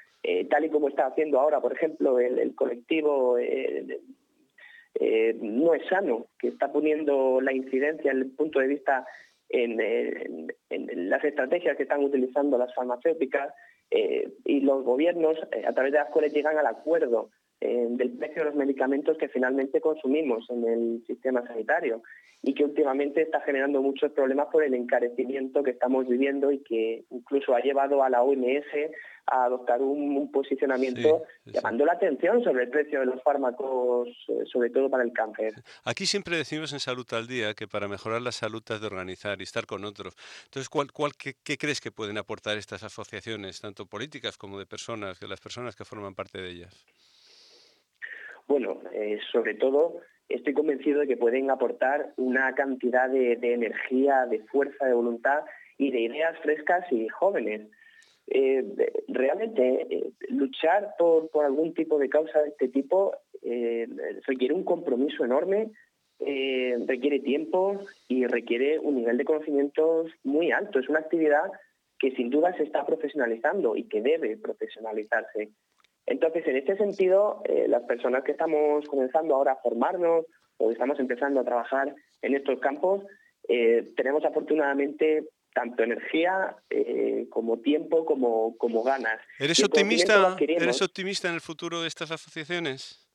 tal 0.50 0.66
y 0.66 0.70
como 0.70 0.90
está 0.90 1.06
haciendo 1.06 1.40
ahora, 1.40 1.62
por 1.62 1.72
ejemplo, 1.72 2.20
el, 2.20 2.54
colectivo 2.54 3.38
No 5.42 5.74
es 5.74 5.88
Sano, 5.88 6.26
que 6.38 6.50
está 6.50 6.70
poniendo 6.74 7.40
la 7.40 7.54
incidencia 7.54 8.12
en 8.12 8.18
el 8.18 8.32
punto 8.32 8.60
de 8.60 8.68
vista 8.68 9.06
en, 9.50 10.48
las 11.10 11.24
estrategias 11.24 11.78
que 11.78 11.84
están 11.84 12.04
utilizando 12.04 12.58
las 12.58 12.74
farmacéuticas 12.76 13.54
eh, 13.90 14.34
y 14.44 14.62
los 14.62 14.84
gobiernos 14.84 15.38
eh, 15.52 15.64
a 15.66 15.74
través 15.74 15.94
de 15.94 16.00
las 16.00 16.10
cuales 16.10 16.34
llegan 16.34 16.58
al 16.58 16.68
acuerdo 16.68 17.30
eh, 17.60 17.88
del 17.90 18.12
precio 18.12 18.44
de 18.44 18.50
los 18.50 18.56
medicamentos 18.56 19.18
que 19.18 19.30
finalmente 19.30 19.82
consumimos 19.82 20.50
en 20.50 20.68
el 20.68 21.04
sistema 21.08 21.46
sanitario 21.48 22.02
y 22.44 22.54
que 22.54 22.64
últimamente 22.64 23.22
está 23.22 23.42
generando 23.42 23.82
muchos 23.82 24.12
problemas 24.12 24.48
por 24.52 24.64
el 24.64 24.74
encarecimiento 24.74 25.64
que 25.64 25.72
estamos 25.72 26.08
viviendo 26.08 26.52
y 26.52 26.60
que 26.60 27.04
incluso 27.10 27.56
ha 27.56 27.60
llevado 27.60 28.04
a 28.04 28.10
la 28.10 28.22
OMS 28.22 28.66
a 29.28 29.46
adoptar 29.46 29.82
un, 29.82 30.32
posicionamiento 30.32 31.24
llamando 31.46 31.86
la 31.86 31.94
atención 31.94 32.44
sobre 32.44 32.64
el 32.64 32.70
precio 32.70 33.00
de 33.00 33.08
los 33.08 33.22
fármacos, 33.24 34.08
eh, 34.30 34.44
sobre 34.52 34.70
todo 34.70 34.90
para 34.90 35.04
el 35.04 35.12
cáncer. 35.12 35.54
Aquí 35.84 36.06
siempre 36.06 36.38
decimos 36.38 36.74
en 36.74 36.80
Salud 36.80 37.06
al 37.12 37.28
Día 37.28 37.54
que 37.54 37.68
para 37.68 37.88
mejorar 37.88 38.22
la 38.22 38.32
salud 38.32 38.64
has 38.70 38.80
de 38.80 38.88
organizar 38.88 39.40
y 39.40 39.44
estar 39.44 39.66
con 39.66 39.84
otros. 39.84 40.16
Entonces, 40.46 40.70
¿cuál, 40.70 40.92
cuál, 40.92 41.14
qué, 41.16 41.58
crees 41.58 41.82
que 41.82 41.92
pueden 41.92 42.18
aportar 42.18 42.58
estas 42.58 42.84
asociaciones, 42.84 43.60
tanto 43.62 43.86
políticas 43.86 44.38
como 44.38 44.60
de 44.60 44.66
personas, 44.66 45.20
de 45.20 45.28
las 45.28 45.42
personas 45.42 45.76
que 45.76 45.86
forman 45.86 46.16
parte 46.16 46.40
de 46.40 46.50
ellas? 46.50 46.86
Bueno, 48.48 48.80
eh, 48.94 49.20
sobre 49.32 49.56
todo 49.56 50.02
estoy 50.30 50.54
convencido 50.54 51.02
de 51.02 51.08
que 51.08 51.18
pueden 51.18 51.52
aportar 51.52 52.14
una 52.18 52.54
cantidad 52.56 53.10
de, 53.10 53.34
energía, 53.42 54.26
de 54.26 54.40
fuerza, 54.46 54.86
de 54.86 54.94
voluntad 54.94 55.42
y 55.78 55.92
de 55.92 56.02
ideas 56.02 56.38
frescas 56.40 56.86
y 56.92 57.08
jóvenes. 57.10 57.70
Eh, 58.28 58.64
realmente 59.08 59.88
eh, 59.90 60.12
luchar 60.30 60.96
por, 60.98 61.30
algún 61.44 61.74
tipo 61.74 61.98
de 61.98 62.10
causa 62.10 62.42
de 62.42 62.50
este 62.50 62.68
tipo 62.70 63.14
requiere 64.26 64.54
un 64.54 64.66
compromiso 64.66 65.24
enorme, 65.24 65.72
requiere 66.20 67.20
tiempo 67.20 67.80
y 68.10 68.26
requiere 68.26 68.80
un 68.80 68.96
nivel 68.96 69.18
de 69.18 69.24
conocimientos 69.24 70.12
muy 70.26 70.52
alto. 70.52 70.80
Es 70.80 70.90
una 70.90 71.00
actividad 71.00 71.52
que 72.00 72.12
sin 72.12 72.30
duda 72.30 72.56
se 72.58 72.64
está 72.64 72.86
profesionalizando 72.86 73.76
y 73.76 73.88
que 73.88 74.02
debe 74.02 74.36
profesionalizarse. 74.38 75.52
Entonces, 76.08 76.48
en 76.48 76.58
este 76.58 76.78
sentido, 76.78 77.44
las 77.68 77.84
personas 77.84 78.24
que 78.24 78.32
estamos 78.32 78.86
comenzando 78.88 79.36
ahora 79.36 79.52
a 79.52 79.62
formarnos 79.62 80.26
o 80.58 80.72
estamos 80.72 81.00
empezando 81.00 81.40
a 81.40 81.44
trabajar 81.44 81.94
en 82.22 82.36
estos 82.36 82.60
campos, 82.60 83.04
eh, 83.48 83.94
tenemos 83.96 84.26
afortunadamente 84.26 85.30
tanto 85.54 85.84
energía 85.84 86.56
eh, 86.70 87.28
como 87.30 87.60
tiempo 87.60 88.06
como, 88.06 88.58
como 88.58 88.84
ganas. 88.84 89.20
¿Eres 89.40 89.64
optimista, 89.64 90.36
¿Eres 90.40 90.82
optimista 90.82 91.30
en 91.30 91.36
el 91.36 91.42
futuro 91.42 91.82
de 91.82 91.88
estas 91.88 92.12
asociaciones? 92.12 93.08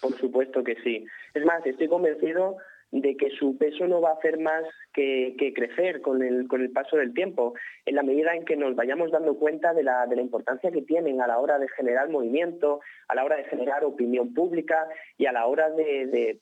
Por 0.00 0.18
supuesto 0.18 0.62
que 0.62 0.76
sí. 0.82 1.04
Es 1.34 1.44
más, 1.44 1.64
estoy 1.66 1.88
convencido 1.88 2.56
de 2.90 3.16
que 3.16 3.30
su 3.30 3.56
peso 3.56 3.86
no 3.86 4.00
va 4.00 4.10
a 4.10 4.14
hacer 4.14 4.38
más 4.38 4.64
que, 4.92 5.52
crecer 5.54 6.00
con 6.00 6.22
el, 6.22 6.46
con 6.48 6.60
el 6.60 6.70
paso 6.70 6.96
del 6.96 7.14
tiempo, 7.14 7.54
en 7.86 7.94
la 7.94 8.02
medida 8.02 8.34
en 8.34 8.44
que 8.44 8.56
nos 8.56 8.74
vayamos 8.76 9.10
dando 9.10 9.34
cuenta 9.36 9.72
de 9.74 9.82
la, 9.82 10.06
de 10.06 10.16
la 10.16 10.22
importancia 10.22 10.70
que 10.70 10.82
tienen 10.82 11.20
a 11.20 11.26
la 11.26 11.38
hora 11.38 11.58
de 11.58 11.68
generar 11.68 12.08
movimiento, 12.08 12.80
a 13.08 13.14
la 13.14 13.24
hora 13.24 13.36
de 13.36 13.44
generar 13.44 13.84
opinión 13.84 14.32
pública 14.34 14.86
y 15.18 15.26
a 15.26 15.32
la 15.32 15.46
hora 15.46 15.70
de, 15.70 16.38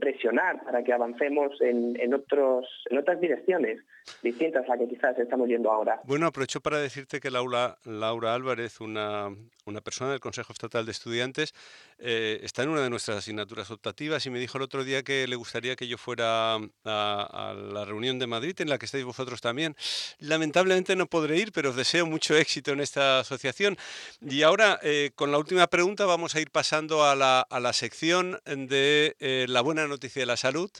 presionar 0.00 0.62
para 0.64 0.82
que 0.82 0.92
avancemos 0.92 1.60
en, 1.60 1.98
en, 2.00 2.14
otros, 2.14 2.66
en 2.90 2.98
otras 2.98 3.20
direcciones 3.20 3.80
distintas 4.22 4.64
a 4.64 4.68
las 4.68 4.78
que 4.78 4.88
quizás 4.88 5.18
estamos 5.18 5.48
yendo 5.48 5.70
ahora. 5.70 6.00
Bueno, 6.04 6.26
aprovecho 6.26 6.60
para 6.60 6.78
decirte 6.78 7.20
que 7.20 7.30
Laura, 7.30 7.76
Laura 7.84 8.34
Álvarez, 8.34 8.80
una, 8.80 9.28
una 9.66 9.80
persona 9.80 10.10
del 10.10 10.20
Consejo 10.20 10.52
Estatal 10.52 10.84
de 10.84 10.92
Estudiantes, 10.92 11.54
eh, 11.98 12.40
está 12.42 12.62
en 12.62 12.70
una 12.70 12.82
de 12.82 12.90
nuestras 12.90 13.18
asignaturas 13.18 13.70
optativas 13.70 14.24
y 14.26 14.30
me 14.30 14.38
dijo 14.38 14.58
el 14.58 14.64
otro 14.64 14.84
día 14.84 15.02
que 15.02 15.26
le 15.26 15.36
gustaría 15.36 15.76
que 15.76 15.88
yo 15.88 15.98
fuera 15.98 16.54
a, 16.84 17.54
la 17.54 17.84
reunión 17.90 18.18
de 18.18 18.26
Madrid 18.26 18.54
en 18.60 18.70
la 18.70 18.78
que 18.78 18.86
estáis 18.86 19.04
vosotros 19.04 19.40
también. 19.40 19.76
Lamentablemente 20.18 20.96
no 20.96 21.06
podré 21.06 21.38
ir, 21.38 21.52
pero 21.52 21.70
os 21.70 21.76
deseo 21.76 22.06
mucho 22.06 22.34
éxito 22.36 22.72
en 22.72 22.80
esta 22.80 23.20
asociación. 23.20 23.76
Y 24.20 24.42
ahora, 24.42 24.78
eh, 24.82 25.10
con 25.14 25.30
la 25.30 25.38
última 25.38 25.66
pregunta, 25.66 26.06
vamos 26.06 26.34
a 26.34 26.40
ir 26.40 26.50
pasando 26.50 27.04
a 27.04 27.14
la, 27.14 27.40
a 27.40 27.60
la 27.60 27.72
sección 27.72 28.40
de 28.46 29.16
eh, 29.20 29.46
la 29.48 29.60
buena 29.60 29.86
noticia 29.86 30.22
de 30.22 30.26
la 30.26 30.36
salud. 30.36 30.70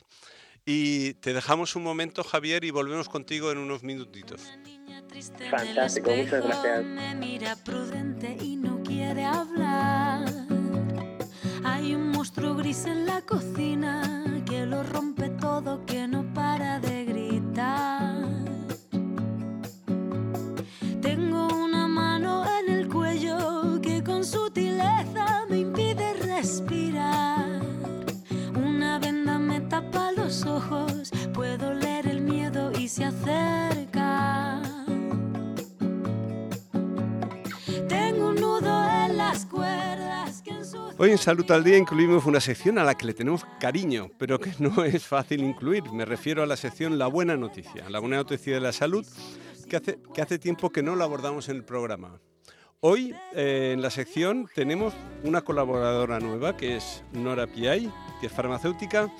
Y 0.65 1.15
te 1.15 1.33
dejamos 1.33 1.75
un 1.75 1.83
momento, 1.83 2.23
Javier, 2.23 2.63
y 2.63 2.71
volvemos 2.71 3.09
contigo 3.09 3.51
en 3.51 3.57
unos 3.57 3.83
minutitos. 3.83 4.41
Fantástico, 5.49 6.11
muchas 6.11 6.43
gracias. 6.43 6.85
mira 7.17 7.55
prudente 7.55 8.37
y 8.41 8.55
no 8.55 8.81
quiere 8.83 9.25
hablar. 9.25 10.25
Hay 11.63 11.93
un 11.93 12.09
monstruo 12.09 12.55
gris 12.55 12.85
en 12.85 13.05
la 13.05 13.21
cocina 13.21 14.41
que 14.47 14.65
lo 14.65 14.83
rompe 14.83 15.29
todo, 15.29 15.85
que 15.85 16.07
no 16.07 16.20
Hoy 41.03 41.09
en 41.09 41.17
Salud 41.17 41.49
al 41.49 41.63
Día 41.63 41.79
incluimos 41.79 42.27
una 42.27 42.39
sección 42.39 42.77
a 42.77 42.83
la 42.83 42.93
que 42.93 43.07
le 43.07 43.15
tenemos 43.15 43.43
cariño, 43.59 44.11
pero 44.19 44.39
que 44.39 44.51
no 44.59 44.83
es 44.83 45.03
fácil 45.03 45.43
incluir. 45.43 45.91
Me 45.91 46.05
refiero 46.05 46.43
a 46.43 46.45
la 46.45 46.55
sección 46.55 46.99
La 46.99 47.07
Buena 47.07 47.35
Noticia, 47.35 47.89
la 47.89 47.97
Buena 47.97 48.17
Noticia 48.17 48.53
de 48.53 48.59
la 48.59 48.71
Salud, 48.71 49.03
que 49.67 49.77
hace, 49.77 49.97
que 50.13 50.21
hace 50.21 50.37
tiempo 50.37 50.69
que 50.69 50.83
no 50.83 50.95
la 50.95 51.05
abordamos 51.05 51.49
en 51.49 51.55
el 51.55 51.63
programa. 51.63 52.19
Hoy 52.81 53.15
eh, 53.33 53.71
en 53.73 53.81
la 53.81 53.89
sección 53.89 54.47
tenemos 54.53 54.93
una 55.23 55.41
colaboradora 55.41 56.19
nueva 56.19 56.55
que 56.55 56.75
es 56.75 57.03
Nora 57.13 57.47
Piay, 57.47 57.91
que 58.19 58.27
es 58.27 58.31
farmacéutica, 58.31 59.11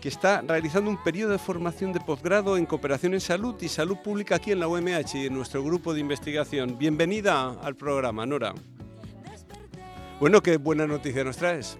que 0.00 0.10
está 0.10 0.42
realizando 0.42 0.88
un 0.88 1.02
periodo 1.02 1.32
de 1.32 1.38
formación 1.38 1.92
de 1.92 1.98
posgrado 1.98 2.56
en 2.56 2.64
cooperación 2.64 3.14
en 3.14 3.20
salud 3.20 3.56
y 3.60 3.66
salud 3.66 3.96
pública 4.04 4.36
aquí 4.36 4.52
en 4.52 4.60
la 4.60 4.68
UMH 4.68 5.16
y 5.16 5.26
en 5.26 5.34
nuestro 5.34 5.64
grupo 5.64 5.94
de 5.94 6.00
investigación. 6.00 6.78
Bienvenida 6.78 7.58
al 7.60 7.74
programa, 7.74 8.24
Nora. 8.24 8.54
Bueno, 10.20 10.42
qué 10.42 10.56
buena 10.56 10.86
noticia 10.86 11.22
nos 11.22 11.36
traes. 11.36 11.78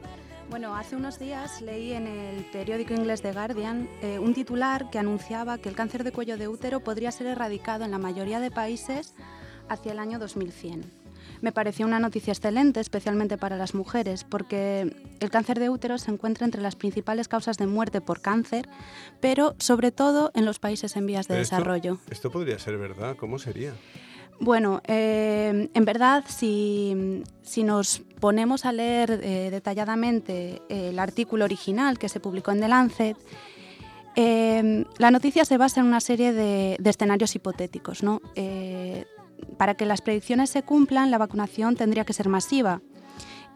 Bueno, 0.48 0.76
hace 0.76 0.94
unos 0.94 1.18
días 1.18 1.60
leí 1.60 1.92
en 1.92 2.06
el 2.06 2.44
periódico 2.44 2.94
inglés 2.94 3.20
The 3.20 3.32
Guardian 3.32 3.88
eh, 4.00 4.20
un 4.20 4.32
titular 4.32 4.90
que 4.90 4.98
anunciaba 5.00 5.58
que 5.58 5.68
el 5.68 5.74
cáncer 5.74 6.04
de 6.04 6.12
cuello 6.12 6.38
de 6.38 6.46
útero 6.46 6.80
podría 6.80 7.10
ser 7.10 7.26
erradicado 7.26 7.84
en 7.84 7.90
la 7.90 7.98
mayoría 7.98 8.38
de 8.38 8.52
países 8.52 9.12
hacia 9.68 9.90
el 9.90 9.98
año 9.98 10.20
2100. 10.20 10.84
Me 11.40 11.52
pareció 11.52 11.84
una 11.84 11.98
noticia 11.98 12.32
excelente, 12.32 12.80
especialmente 12.80 13.38
para 13.38 13.56
las 13.56 13.74
mujeres, 13.74 14.24
porque 14.24 14.96
el 15.20 15.30
cáncer 15.30 15.58
de 15.58 15.68
útero 15.68 15.98
se 15.98 16.10
encuentra 16.10 16.44
entre 16.44 16.62
las 16.62 16.76
principales 16.76 17.28
causas 17.28 17.58
de 17.58 17.66
muerte 17.66 18.00
por 18.00 18.20
cáncer, 18.20 18.68
pero 19.20 19.56
sobre 19.58 19.90
todo 19.90 20.30
en 20.34 20.44
los 20.44 20.60
países 20.60 20.96
en 20.96 21.06
vías 21.06 21.26
de 21.26 21.36
desarrollo. 21.36 21.98
Esto 22.08 22.30
podría 22.30 22.58
ser 22.58 22.78
verdad, 22.78 23.16
¿cómo 23.16 23.38
sería? 23.38 23.74
Bueno, 24.40 24.80
eh, 24.86 25.68
en 25.72 25.84
verdad, 25.84 26.24
si, 26.28 26.94
nos 27.56 28.02
ponemos 28.20 28.64
a 28.64 28.72
leer 28.72 29.20
eh, 29.22 29.48
detalladamente 29.50 30.62
el 30.68 30.98
artículo 30.98 31.44
original 31.44 31.98
que 31.98 32.08
se 32.08 32.20
publicó 32.20 32.52
en 32.52 32.60
The 32.60 32.68
Lancet, 32.68 33.16
eh, 34.16 34.84
la 34.98 35.10
noticia 35.10 35.44
se 35.44 35.58
basa 35.58 35.80
en 35.80 35.86
una 35.86 36.00
serie 36.00 36.32
de, 36.32 36.78
escenarios 36.84 37.34
hipotéticos. 37.36 38.02
para 39.56 39.74
que 39.74 39.86
las 39.86 40.00
predicciones 40.00 40.50
se 40.50 40.62
cumplan, 40.62 41.10
la 41.10 41.18
vacunación 41.18 41.76
tendría 41.76 42.04
que 42.04 42.12
ser 42.12 42.28
masiva 42.28 42.80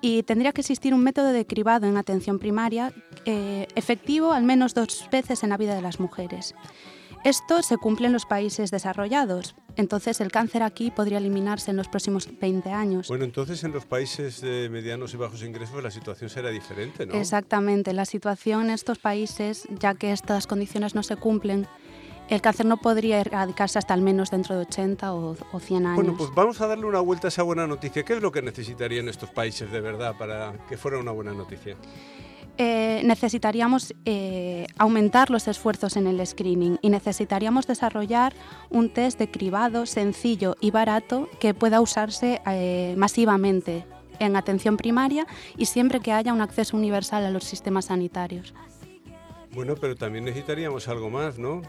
y 0.01 0.23
tendría 0.23 0.53
que 0.53 0.61
existir 0.61 0.95
un 0.95 1.03
método 1.03 1.33
de 1.33 1.47
cribado 1.47 1.87
en 1.87 1.97
atención 1.97 2.39
primaria 2.39 2.93
efectivo 3.25 4.33
al 4.33 4.45
menos 4.45 4.75
dos 4.75 5.09
veces 5.11 5.43
en 5.43 5.51
la 5.51 5.57
vida 5.57 5.75
de 5.75 5.83
las 5.83 5.99
mujeres. 5.99 6.55
Esto 7.25 7.63
se 7.63 7.79
cumple 7.79 8.09
en 8.09 8.13
los 8.13 8.27
países 8.27 8.73
desarrollados, 8.73 9.55
entonces 9.77 10.21
el 10.21 10.33
cáncer 10.33 10.65
aquí 10.65 10.91
podría 10.91 11.19
eliminarse 11.19 11.71
en 11.71 11.77
los 11.77 11.87
próximos 11.87 12.29
20 12.41 12.71
años. 12.71 13.07
Bueno, 13.07 13.25
entonces 13.25 13.63
en 13.63 13.71
los 13.71 13.87
países 13.87 14.41
de 14.41 14.69
medianos 14.69 15.15
y 15.15 15.17
bajos 15.17 15.45
ingresos 15.45 15.81
la 15.83 15.93
situación 15.93 16.31
será 16.31 16.51
diferente, 16.51 17.07
¿no? 17.07 17.15
Exactamente, 17.15 17.93
la 17.93 18.07
situación 18.07 18.65
en 18.65 18.71
estos 18.71 18.99
países, 18.99 19.69
ya 19.79 19.95
que 19.95 20.11
estas 20.11 20.49
condiciones 20.49 20.97
no 20.97 21.05
se 21.05 21.15
cumplen, 21.15 21.69
el 22.29 22.41
cáncer 22.41 22.67
no 22.67 22.79
podría 22.79 23.21
erradicarse 23.21 23.79
hasta 23.79 23.95
al 23.95 24.01
menos 24.01 24.31
dentro 24.31 24.57
de 24.57 24.63
80 24.63 25.13
o, 25.15 25.37
100 25.61 25.87
años. 25.87 25.97
Bueno, 25.97 26.17
pues 26.17 26.31
vamos 26.35 26.61
a 26.61 26.67
darle 26.67 26.87
una 26.87 27.01
vuelta 27.01 27.27
a 27.27 27.29
esa 27.29 27.43
buena 27.43 27.67
noticia. 27.67 28.05
¿Qué 28.05 28.15
es 28.15 28.23
lo 28.23 28.33
que 28.33 28.43
necesitarían 28.43 29.09
estos 29.09 29.31
países 29.31 29.71
de 29.71 29.81
verdad 29.81 30.17
para 30.19 30.55
que 30.69 30.77
fuera 30.77 30.99
una 30.99 31.13
buena 31.13 31.33
noticia? 31.33 31.77
Eh, 32.59 33.01
necesitaríamos 33.05 33.95
eh, 34.05 34.67
aumentar 34.77 35.31
los 35.31 35.49
esfuerzos 35.49 35.97
en 35.97 36.07
el 36.07 36.25
screening 36.27 36.77
y 36.83 36.91
necesitaríamos 36.91 37.67
desarrollar 37.67 38.35
un 38.69 38.91
test 38.91 39.19
de 39.19 39.31
cribado 39.31 39.87
sencillo 39.87 40.57
y 40.61 40.71
barato 40.71 41.31
que 41.41 41.55
pueda 41.55 41.81
usarse 41.81 42.43
eh, 42.47 42.95
masivamente 42.99 43.87
en 44.19 44.37
atención 44.37 44.77
primaria 44.77 45.27
y 45.57 45.67
siempre 45.67 46.01
que 46.01 46.13
haya 46.13 46.33
un 46.33 46.43
acceso 46.43 46.77
universal 46.77 47.25
a 47.25 47.31
los 47.31 47.45
sistemas 47.45 47.87
sanitarios. 47.87 48.55
Bueno, 49.55 49.75
pero 49.81 49.97
también 49.97 50.25
necesitaríamos 50.25 50.89
algo 50.89 51.09
más, 51.11 51.39
¿no? 51.39 51.63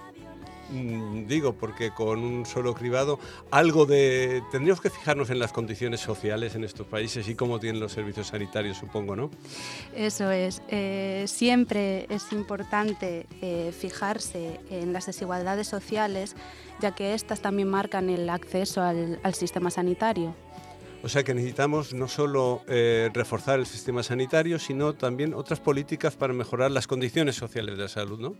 Mm, 0.70 1.28
digo, 1.28 1.54
porque 1.54 1.92
con 1.92 2.20
un 2.20 2.46
solo 2.46 2.74
cribado, 2.74 3.20
algo 3.52 3.86
de... 3.86 4.42
Tendríamos 4.52 4.82
que 4.82 4.90
fijarnos 4.90 5.30
en 5.30 5.40
las 5.40 5.52
condiciones 5.52 6.00
sociales 6.00 6.56
en 6.56 6.64
estos 6.64 6.88
países 6.88 7.28
y 7.28 7.36
cómo 7.36 7.60
tienen 7.60 7.80
los 7.80 7.92
servicios 7.92 8.28
sanitarios, 8.28 8.78
supongo, 8.78 9.16
¿no? 9.16 9.30
Eso 9.96 10.32
es. 10.32 10.62
Eh, 10.70 11.26
siempre 11.28 12.06
es 12.10 12.32
importante 12.32 13.28
eh, 13.42 13.74
fijarse 13.78 14.60
en 14.70 14.94
las 14.94 15.06
desigualdades 15.06 15.68
sociales, 15.68 16.36
ya 16.80 16.96
que 16.96 17.14
estas 17.14 17.42
también 17.42 17.70
marcan 17.70 18.10
el 18.10 18.30
acceso 18.30 18.82
al, 18.82 19.20
sistema 19.34 19.70
sanitario. 19.70 20.36
O 21.04 21.10
sea 21.10 21.24
que 21.24 21.34
necesitamos 21.34 21.94
no 21.94 22.08
solo 22.08 22.62
eh, 22.68 23.10
reforzar 23.14 23.60
el 23.60 23.66
sistema 23.66 24.04
sanitario, 24.04 24.58
sino 24.58 24.94
también 24.94 25.34
otras 25.34 25.60
políticas 25.60 26.16
para 26.16 26.32
mejorar 26.32 26.72
las 26.72 26.88
condiciones 26.88 27.36
sociales 27.36 27.76
de 27.76 27.84
la 27.84 27.90
salud, 27.90 28.20
¿no? 28.20 28.36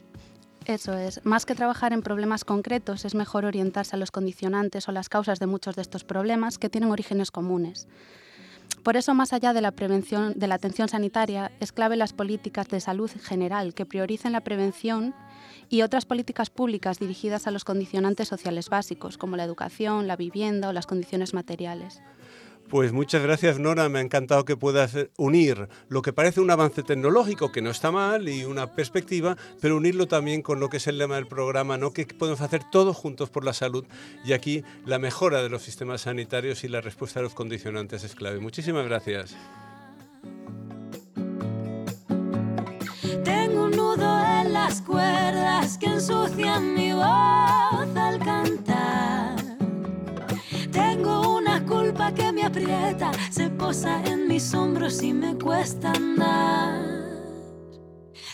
Eso 0.66 0.98
es. 0.98 1.24
Más 1.26 1.46
que 1.46 1.56
trabajar 1.56 1.94
en 1.94 2.02
problemas 2.02 2.46
concretos, 2.46 3.06
es 3.06 3.16
mejor 3.16 3.46
orientarse 3.46 3.96
a 3.96 4.00
los 4.00 4.12
condicionantes 4.12 4.88
o 4.88 4.92
las 4.92 5.10
causas 5.10 5.40
de 5.40 5.48
muchos 5.48 5.76
de 5.76 5.82
estos 5.82 6.04
problemas 6.04 6.58
que 6.58 6.70
tienen 6.70 6.92
orígenes 6.92 7.32
comunes. 7.32 7.88
Por 8.84 8.98
eso, 8.98 9.14
más 9.14 9.32
allá 9.32 9.54
de 9.54 9.62
la 9.62 9.72
prevención 9.72 10.34
de 10.36 10.48
la 10.48 10.56
atención 10.56 10.90
sanitaria, 10.90 11.52
es 11.62 11.72
clave 11.72 11.96
las 11.96 12.12
políticas 12.12 12.68
de 12.68 12.82
salud 12.82 13.10
general 13.22 13.74
que 13.74 13.86
prioricen 13.86 14.34
la 14.34 14.42
prevención 14.42 15.14
y 15.70 15.84
otras 15.84 16.06
políticas 16.06 16.50
públicas 16.50 17.00
dirigidas 17.00 17.48
a 17.48 17.52
los 17.52 17.64
condicionantes 17.64 18.28
sociales 18.28 18.70
básicos, 18.70 19.18
como 19.18 19.38
la 19.38 19.46
educación, 19.46 20.08
la 20.08 20.18
vivienda 20.18 20.70
o 20.70 20.74
las 20.74 20.86
condiciones 20.86 21.34
materiales. 21.34 22.02
Pues 22.70 22.92
muchas 22.92 23.22
gracias 23.22 23.60
Nora, 23.60 23.88
me 23.88 24.00
ha 24.00 24.02
encantado 24.02 24.46
que 24.46 24.58
puedas 24.58 24.96
unir 25.18 25.68
lo 25.90 26.02
que 26.02 26.12
parece 26.12 26.42
un 26.42 26.50
avance 26.50 26.82
tecnológico, 26.82 27.52
que 27.52 27.62
no 27.62 27.70
está 27.70 27.92
mal, 27.92 28.28
y 28.28 28.46
una 28.46 28.74
perspectiva, 28.74 29.38
pero 29.62 29.78
unirlo 29.78 30.08
también 30.08 30.42
con 30.42 30.60
lo 30.60 30.70
que 30.70 30.78
es 30.78 30.88
el 30.88 30.98
lema 30.98 31.16
del 31.16 31.28
programa, 31.28 31.78
¿no? 31.78 31.94
que 31.94 32.06
podemos 32.06 32.42
hacer 32.42 32.64
todos 32.72 32.98
juntos 32.98 33.30
por 33.30 33.46
la 33.46 33.54
salud, 33.54 33.86
y 34.26 34.34
aquí 34.34 34.64
la 34.86 34.98
mejora 34.98 35.44
de 35.44 35.50
los 35.50 35.62
sistemas 35.62 36.02
sanitarios 36.02 36.64
y 36.64 36.68
la 36.68 36.82
respuesta 36.82 37.20
a 37.20 37.24
los 37.24 37.36
condicionantes 37.36 38.04
es 38.04 38.16
clave. 38.16 38.40
Muchísimas 38.40 38.86
gracias. 38.86 39.36
las 44.64 44.82
cuerdas 44.82 45.78
que 45.78 45.88
ensucian 45.88 46.74
mi 46.74 46.94
voz 46.94 47.04
al 47.04 48.20
cantar. 48.20 49.36
Tengo 50.72 51.33
culpa 51.74 52.14
que 52.14 52.32
me 52.32 52.44
aprieta, 52.44 53.12
se 53.32 53.50
posa 53.50 54.04
en 54.06 54.28
mis 54.28 54.54
hombros 54.54 55.02
y 55.02 55.14
me 55.14 55.38
cuesta 55.38 55.92
andar. 55.92 56.82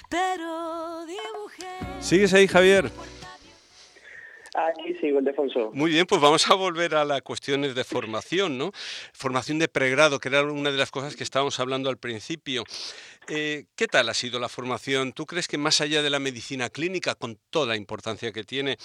Pero 0.09 1.05
dibujé. 1.05 2.01
¿Sigues 2.01 2.33
ahí, 2.33 2.47
Javier? 2.47 2.91
Aquí 4.55 4.93
sigo, 4.99 5.19
Ildefonso. 5.19 5.71
Muy 5.73 5.91
bien, 5.91 6.05
pues 6.05 6.19
vamos 6.19 6.49
a 6.49 6.55
volver 6.55 6.95
a 6.95 7.05
las 7.05 7.21
cuestiones 7.21 7.75
de 7.75 7.83
formación, 7.83 8.57
¿no? 8.57 8.71
Formación 9.13 9.59
de 9.59 9.67
pregrado, 9.69 10.19
que 10.19 10.27
era 10.27 10.43
una 10.43 10.71
de 10.71 10.77
las 10.77 10.91
cosas 10.91 11.15
que 11.15 11.23
estábamos 11.23 11.59
hablando 11.59 11.89
al 11.89 11.97
principio. 11.97 12.63
Eh, 13.29 13.65
¿Qué 13.75 13.87
tal 13.87 14.09
ha 14.09 14.13
sido 14.13 14.39
la 14.39 14.49
formación? 14.49 15.13
¿Tú 15.13 15.25
crees 15.25 15.47
que 15.47 15.57
más 15.57 15.79
allá 15.79 16.01
de 16.01 16.09
la 16.09 16.19
medicina 16.19 16.69
clínica, 16.69 17.15
con 17.15 17.37
toda 17.51 17.67
la 17.67 17.75
importancia 17.77 18.33
que 18.33 18.43
tiene, 18.43 18.77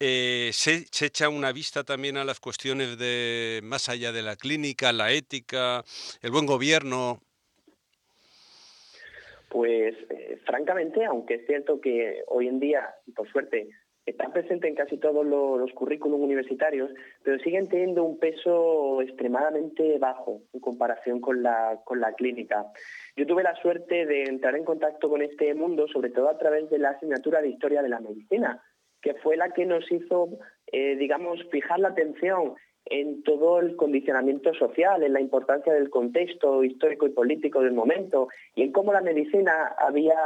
eh, 0.00 0.50
se, 0.52 0.86
echa 1.04 1.28
una 1.28 1.52
vista 1.52 1.84
también 1.84 2.16
a 2.16 2.24
las 2.24 2.40
cuestiones 2.40 2.98
de 2.98 3.60
más 3.62 3.88
allá 3.88 4.12
de 4.12 4.22
la 4.22 4.36
clínica, 4.36 4.92
la 4.92 5.12
ética, 5.12 5.84
el 6.22 6.30
buen 6.30 6.46
gobierno? 6.46 7.20
Pues 9.48 9.94
eh, 10.10 10.38
francamente, 10.44 11.04
aunque 11.04 11.34
es 11.34 11.46
cierto 11.46 11.80
que 11.80 12.22
hoy 12.26 12.48
en 12.48 12.60
día, 12.60 12.94
por 13.14 13.30
suerte, 13.30 13.68
está 14.04 14.32
presente 14.32 14.68
en 14.68 14.74
casi 14.74 14.98
todos 14.98 15.24
lo- 15.26 15.56
los 15.56 15.72
currículums 15.72 16.22
universitarios, 16.22 16.90
pero 17.22 17.42
siguen 17.42 17.68
teniendo 17.68 18.04
un 18.04 18.18
peso 18.18 19.02
extremadamente 19.02 19.98
bajo 19.98 20.42
en 20.52 20.60
comparación 20.60 21.20
con 21.20 21.42
la, 21.42 21.80
con 21.84 22.00
la 22.00 22.12
clínica. 22.12 22.66
Yo 23.16 23.26
tuve 23.26 23.42
la 23.42 23.56
suerte 23.62 24.06
de 24.06 24.24
entrar 24.24 24.54
en 24.56 24.64
contacto 24.64 25.08
con 25.08 25.22
este 25.22 25.54
mundo, 25.54 25.88
sobre 25.88 26.10
todo 26.10 26.28
a 26.28 26.38
través 26.38 26.70
de 26.70 26.78
la 26.78 26.90
asignatura 26.90 27.40
de 27.40 27.48
Historia 27.48 27.82
de 27.82 27.88
la 27.88 28.00
Medicina, 28.00 28.62
que 29.06 29.14
fue 29.14 29.36
la 29.36 29.50
que 29.50 29.64
nos 29.64 29.84
hizo, 29.92 30.30
eh, 30.72 30.96
digamos, 30.96 31.38
fijar 31.52 31.78
la 31.78 31.90
atención 31.90 32.54
en 32.86 33.22
todo 33.22 33.60
el 33.60 33.76
condicionamiento 33.76 34.52
social, 34.54 35.00
en 35.04 35.12
la 35.12 35.20
importancia 35.20 35.72
del 35.72 35.90
contexto 35.90 36.64
histórico 36.64 37.06
y 37.06 37.10
político 37.10 37.60
del 37.60 37.72
momento 37.72 38.26
y 38.56 38.62
en 38.62 38.72
cómo 38.72 38.92
la 38.92 39.02
medicina 39.02 39.76
había, 39.78 40.18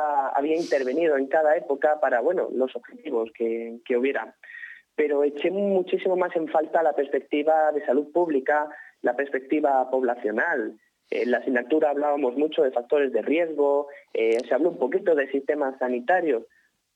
intervenido 0.57 1.19
en 1.19 1.27
cada 1.27 1.57
época 1.57 2.01
para 2.01 2.23
bueno, 2.23 2.49
los 2.55 2.75
objetivos 2.75 3.31
que, 3.35 3.81
que 3.85 3.99
hubiera. 3.99 4.35
Pero 4.97 5.25
eché 5.25 5.51
muchísimo 5.51 6.17
más 6.17 6.35
en 6.35 6.49
falta 6.49 6.83
la 6.83 6.95
perspectiva 6.95 7.73
de 7.73 7.85
salud 7.85 8.11
pública, 8.13 8.67
la 9.03 9.15
perspectiva 9.15 9.91
poblacional. 9.91 10.79
En 11.11 11.31
la 11.31 11.39
asignatura 11.39 11.91
hablábamos 11.91 12.35
mucho 12.35 12.63
de 12.63 12.71
factores 12.71 13.13
de 13.13 13.21
riesgo, 13.21 13.89
eh, 14.15 14.39
se 14.49 14.55
habló 14.55 14.71
un 14.71 14.79
poquito 14.79 15.15
de 15.15 15.31
sistemas 15.31 15.79
sanitarios, 15.79 16.45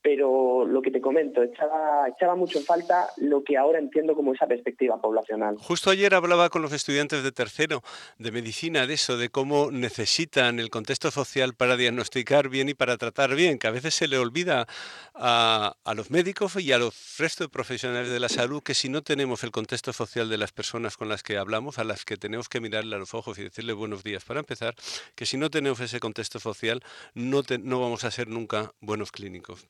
pero 0.05 0.65
lo 0.67 0.83
que 0.83 0.91
te 0.91 1.01
comento, 1.01 1.41
echaba, 1.41 2.35
mucho 2.35 2.59
en 2.59 2.65
falta 2.65 3.09
lo 3.17 3.43
que 3.43 3.57
ahora 3.57 3.79
entiendo 3.79 4.13
como 4.13 4.35
esa 4.35 4.45
perspectiva 4.45 5.01
poblacional. 5.01 5.55
Justo 5.57 5.89
ayer 5.89 6.13
hablaba 6.13 6.49
con 6.49 6.61
los 6.61 6.73
estudiantes 6.73 7.23
de 7.23 7.31
tercero 7.31 7.81
de 8.19 8.31
medicina 8.31 8.85
de 8.85 8.93
eso, 8.93 9.17
de 9.17 9.29
cómo 9.29 9.71
necesitan 9.71 10.59
el 10.59 10.69
contexto 10.69 11.09
social 11.09 11.55
para 11.55 11.75
diagnosticar 11.75 12.49
bien 12.49 12.69
y 12.69 12.75
para 12.75 12.97
tratar 12.97 13.33
bien, 13.33 13.57
que 13.57 13.65
a 13.65 13.71
veces 13.71 13.95
se 13.95 14.07
le 14.07 14.19
olvida 14.19 14.67
a, 15.15 15.75
a 15.83 15.93
los 15.95 16.11
médicos 16.11 16.55
y 16.57 16.71
a 16.71 16.77
los 16.77 17.15
restos 17.17 17.47
de 17.47 17.51
profesionales 17.51 18.11
de 18.11 18.19
la 18.19 18.29
salud 18.29 18.61
que 18.61 18.75
si 18.75 18.89
no 18.89 19.01
tenemos 19.01 19.43
el 19.43 19.49
contexto 19.49 19.91
social 19.91 20.29
de 20.29 20.37
las 20.37 20.51
personas 20.51 20.97
con 20.97 21.09
las 21.09 21.23
que 21.23 21.37
hablamos, 21.37 21.79
a 21.79 21.83
las 21.83 22.05
que 22.05 22.15
tenemos 22.15 22.47
que 22.47 22.61
mirarle 22.61 22.95
a 22.95 22.99
los 22.99 23.15
ojos 23.15 23.39
y 23.39 23.43
decirle 23.43 23.73
buenos 23.73 24.03
días 24.03 24.23
para 24.23 24.39
empezar, 24.41 24.75
que 25.15 25.25
si 25.25 25.37
no 25.37 25.49
tenemos 25.49 25.79
ese 25.79 25.99
contexto 25.99 26.39
social 26.39 26.83
no, 27.15 27.41
te- 27.41 27.57
no 27.57 27.79
vamos 27.81 28.03
a 28.03 28.11
ser 28.11 28.27
nunca 28.27 28.71
buenos 28.81 29.11
clínicos. 29.11 29.65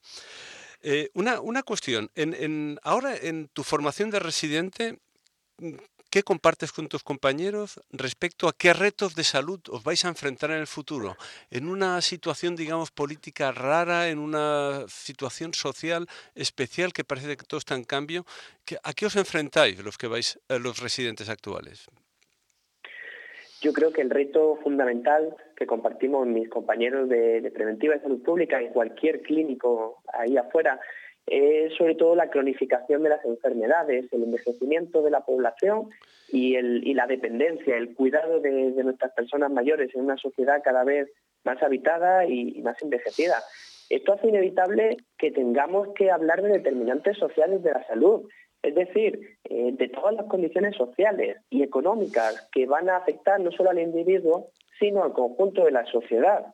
Eh, 0.81 1.09
una, 1.13 1.39
una 1.41 1.63
cuestión, 1.63 2.11
en, 2.15 2.33
en- 2.33 2.79
ahora 2.83 3.15
en 3.17 3.47
tu 3.49 3.63
formación 3.63 4.09
de 4.11 4.19
residente, 4.19 4.99
mm, 5.57 5.73
¿qué 6.11 6.21
compartes 6.23 6.71
con 6.71 6.87
tus 6.87 7.01
compañeros 7.03 7.79
respecto 7.91 8.47
a 8.47 8.53
qué 8.53 8.71
retos 8.73 9.15
de 9.15 9.23
salud 9.23 9.59
os 9.69 9.83
vais 9.83 10.05
a 10.05 10.09
enfrentar 10.09 10.51
en 10.51 10.59
el 10.59 10.67
futuro? 10.67 11.17
En 11.49 11.67
una 11.67 12.01
situación, 12.01 12.55
digamos, 12.55 12.91
política 12.91 13.51
rara, 13.51 14.09
en 14.09 14.19
una 14.19 14.85
situación 14.87 15.53
social 15.53 16.07
especial 16.35 16.93
que 16.93 17.03
parece 17.03 17.35
que 17.35 17.45
todo 17.45 17.57
está 17.57 17.75
en 17.75 17.83
cambio, 17.83 18.25
¿qué- 18.63 18.77
¿a 18.83 18.93
qué 18.93 19.07
os 19.07 19.15
enfrentáis 19.15 19.79
los 19.79 19.97
que 19.97 20.07
vais, 20.07 20.39
eh, 20.49 20.59
los 20.59 20.77
residentes 20.79 21.29
actuales? 21.29 21.85
Yo 23.65 23.73
creo 23.73 23.91
que 23.91 24.03
el 24.03 24.11
reto 24.11 24.59
fundamental 24.61 25.35
que 25.55 25.65
compartimos 25.65 26.27
mis 26.27 26.47
compañeros 26.49 27.09
de, 27.09 27.41
de 27.41 27.49
preventiva 27.49 27.95
de 27.95 28.01
salud 28.01 28.21
pública 28.21 28.61
y 28.61 28.69
cualquier 28.69 29.23
clínico 29.23 30.03
ahí 30.13 30.37
afuera 30.37 30.79
es 31.25 31.73
sobre 31.73 31.95
todo 31.95 32.15
la 32.15 32.29
cronificación 32.29 33.01
de 33.01 33.09
las 33.09 33.25
enfermedades, 33.25 34.05
el 34.13 34.21
envejecimiento 34.21 35.01
de 35.01 35.09
la 35.09 35.21
población 35.21 35.89
y, 36.31 36.57
el- 36.57 36.85
y 36.87 36.93
la 36.93 37.07
dependencia, 37.07 37.75
el 37.75 37.95
cuidado 37.95 38.39
de, 38.39 38.51
nuestras 38.83 39.11
personas 39.13 39.49
mayores 39.49 39.89
en 39.95 40.01
una 40.01 40.17
sociedad 40.17 40.61
cada 40.63 40.83
vez 40.83 41.09
más 41.43 41.63
habitada 41.63 42.23
y 42.27 42.61
más 42.61 42.79
envejecida. 42.83 43.37
Esto 43.89 44.13
hace 44.13 44.27
inevitable 44.27 44.97
que 45.17 45.31
tengamos 45.31 45.87
que 45.95 46.11
hablar 46.11 46.43
de 46.43 46.49
determinantes 46.49 47.17
sociales 47.17 47.63
de 47.63 47.71
la 47.71 47.83
salud, 47.87 48.27
es 48.65 48.73
decir, 48.73 49.37
eh, 49.43 49.71
de 49.73 49.89
todas 49.89 50.15
las 50.15 50.25
condiciones 50.25 50.75
sociales 50.75 51.37
y 51.51 51.61
económicas 51.61 52.49
que 52.51 52.65
van 52.65 52.89
a 52.89 52.97
afectar 52.97 53.39
no 53.39 53.51
solo 53.51 53.69
al 53.69 53.79
individuo, 53.79 54.49
sino 54.79 55.03
al 55.03 55.13
conjunto 55.13 55.65
de 55.65 55.71
la 55.71 55.85
sociedad. 55.85 56.47